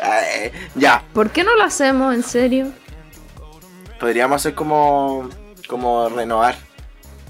Ay, 0.00 0.50
ya, 0.74 1.02
¿Por 1.14 1.30
qué 1.30 1.44
no 1.44 1.54
lo 1.56 1.62
hacemos 1.64 2.14
en 2.14 2.22
serio? 2.22 2.72
podríamos 4.00 4.36
hacer 4.36 4.54
como. 4.54 5.30
como 5.68 6.08
renovar. 6.10 6.56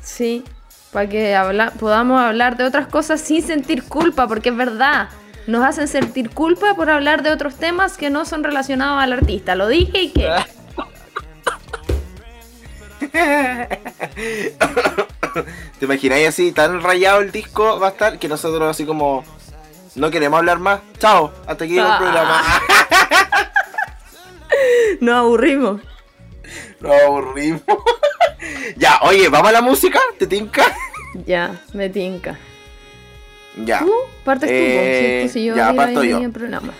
Sí, 0.03 0.43
para 0.93 1.09
que 1.09 1.37
habla- 1.37 1.71
podamos 1.79 2.21
hablar 2.21 2.57
de 2.57 2.65
otras 2.65 2.89
cosas 2.89 3.21
sin 3.21 3.43
sentir 3.47 3.85
culpa, 3.85 4.27
porque 4.27 4.49
es 4.49 4.57
verdad. 4.57 5.09
Nos 5.47 5.65
hacen 5.65 5.87
sentir 5.89 6.31
culpa 6.31 6.75
por 6.75 6.91
hablar 6.91 7.23
de 7.23 7.31
otros 7.31 7.55
temas 7.57 7.97
que 7.97 8.11
no 8.11 8.25
son 8.25 8.43
relacionados 8.43 9.01
al 9.03 9.13
artista. 9.13 9.55
Lo 9.55 9.69
dije 9.69 10.03
y 10.03 10.11
que. 10.11 10.29
¿Te 15.79 15.85
imagináis 15.85 16.29
así, 16.29 16.53
tan 16.53 16.81
rayado 16.83 17.21
el 17.21 17.33
disco 17.33 17.79
va 17.81 17.89
a 17.89 17.91
estar 17.91 18.19
que 18.19 18.29
nosotros 18.29 18.69
así 18.69 18.85
como. 18.85 19.25
No 19.97 20.11
queremos 20.11 20.39
hablar 20.39 20.59
más. 20.59 20.81
Chao, 20.99 21.33
hasta 21.47 21.65
aquí 21.65 21.79
el 21.79 21.85
Ah. 21.87 21.99
programa. 22.01 22.43
Nos 25.01 25.15
aburrimos. 25.15 25.81
Nos 26.81 26.93
aburrimos. 27.03 27.63
ya, 28.77 28.99
oye, 29.03 29.29
¿vamos 29.29 29.49
a 29.49 29.53
la 29.53 29.63
música? 29.63 30.01
¿Te 30.19 30.27
tinca? 30.27 30.65
Ya, 31.27 31.61
me 31.73 31.89
tinca. 31.91 32.39
Ya. 33.57 33.81
¿Tú? 33.81 33.93
Partes 34.25 34.49
tú, 34.49 34.55
Eh, 34.55 35.19
¿cierto? 35.29 35.33
Si 35.33 35.45
yo 35.45 35.57
ya, 35.57 35.73
parto 35.75 36.03
yo. 36.03 36.19
el 36.19 36.31
programa. 36.33 36.73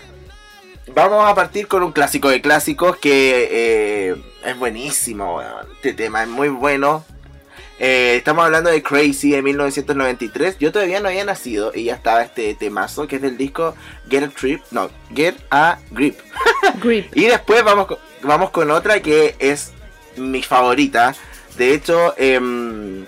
Vamos 0.93 1.25
a 1.27 1.33
partir 1.35 1.67
con 1.67 1.83
un 1.83 1.91
clásico 1.91 2.29
de 2.29 2.41
clásicos 2.41 2.97
que 2.97 3.47
eh, 4.11 4.15
es 4.45 4.57
buenísimo, 4.59 5.37
weón. 5.37 5.67
Este 5.75 5.93
tema 5.93 6.23
es 6.23 6.29
muy 6.29 6.49
bueno. 6.49 7.03
Eh, 7.77 8.15
estamos 8.15 8.45
hablando 8.45 8.69
de 8.69 8.81
Crazy 8.81 9.31
de 9.31 9.41
1993. 9.41 10.57
Yo 10.59 10.71
todavía 10.71 10.99
no 11.01 11.09
había 11.09 11.25
nacido 11.25 11.71
y 11.75 11.85
ya 11.85 11.95
estaba 11.95 12.21
este 12.23 12.53
temazo 12.55 13.05
que 13.07 13.17
es 13.17 13.21
del 13.21 13.37
disco 13.37 13.75
Get 14.09 14.23
a 14.23 14.29
Trip, 14.29 14.61
no, 14.71 14.89
Get 15.13 15.35
a 15.51 15.77
Grip. 15.91 16.17
Grip. 16.81 17.15
Y 17.15 17.25
después 17.25 17.63
vamos, 17.63 17.87
con- 17.87 17.97
vamos 18.23 18.51
con 18.51 18.71
otra 18.71 19.01
que 19.01 19.35
es 19.39 19.73
mi 20.15 20.41
favorita. 20.41 21.15
De 21.57 21.73
hecho, 21.73 22.13
em, 22.17 23.05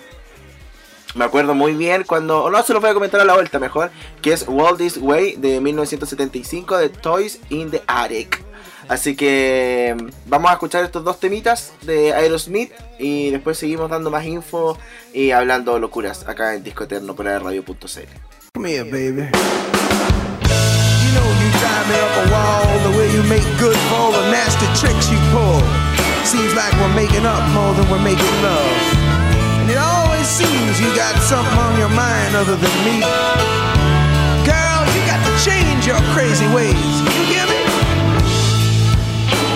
me 1.14 1.24
acuerdo 1.24 1.54
muy 1.54 1.72
bien 1.72 2.04
cuando. 2.04 2.44
O 2.44 2.50
no, 2.50 2.62
se 2.62 2.74
lo 2.74 2.80
voy 2.80 2.90
a 2.90 2.94
comentar 2.94 3.20
a 3.20 3.24
la 3.24 3.34
vuelta 3.34 3.58
mejor. 3.58 3.90
Que 4.20 4.32
es 4.34 4.44
Walt 4.46 4.76
This 4.78 4.98
Way 4.98 5.36
de 5.36 5.60
1975 5.62 6.76
de 6.76 6.88
Toys 6.90 7.40
in 7.48 7.70
the 7.70 7.82
Attic. 7.86 8.42
Así 8.88 9.14
que 9.14 9.88
em, 9.88 10.10
vamos 10.26 10.50
a 10.50 10.54
escuchar 10.54 10.82
estos 10.84 11.04
dos 11.04 11.20
temitas 11.20 11.72
de 11.82 12.14
Aerosmith. 12.14 12.72
Y 12.98 13.30
después 13.30 13.58
seguimos 13.58 13.90
dando 13.90 14.10
más 14.10 14.24
info 14.24 14.78
y 15.12 15.30
hablando 15.30 15.78
locuras 15.78 16.26
acá 16.26 16.54
en 16.54 16.64
Disco 16.64 16.84
Eterno 16.84 17.14
por 17.14 17.26
radio.cl. 17.26 18.08
Come 18.54 18.70
here, 18.70 18.84
baby. 18.84 19.28
You 21.04 21.14
know 21.14 21.28
you 21.38 21.48
me 21.88 21.96
up 22.00 22.16
a 22.16 22.30
wall 22.32 22.66
the 22.90 22.98
way 22.98 23.12
you 23.12 23.22
make 23.24 23.44
good 23.58 23.76
for 23.88 23.94
all 23.96 24.12
the 24.12 24.30
nasty 24.30 24.66
tricks 24.80 25.10
you 25.10 25.18
pull. 25.32 25.60
Seems 26.24 26.54
like 26.54 26.72
we're 26.80 26.94
making 26.94 27.24
up 27.24 27.40
more 27.52 27.72
than 27.74 27.88
we're 27.90 28.02
making 28.02 28.34
love. 28.42 28.76
And 29.60 29.70
it 29.70 29.78
always 29.78 30.26
seems 30.26 30.80
you 30.80 30.88
got 30.96 31.16
something 31.22 31.58
on 31.58 31.78
your 31.78 31.88
mind 31.88 32.34
other 32.36 32.56
than 32.56 32.74
me. 32.84 33.00
Girl, 34.44 34.80
you 34.92 35.00
got 35.06 35.20
to 35.24 35.32
change 35.44 35.86
your 35.86 36.00
crazy 36.12 36.48
ways. 36.52 36.97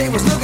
It 0.00 0.12
was 0.12 0.24
no 0.24 0.37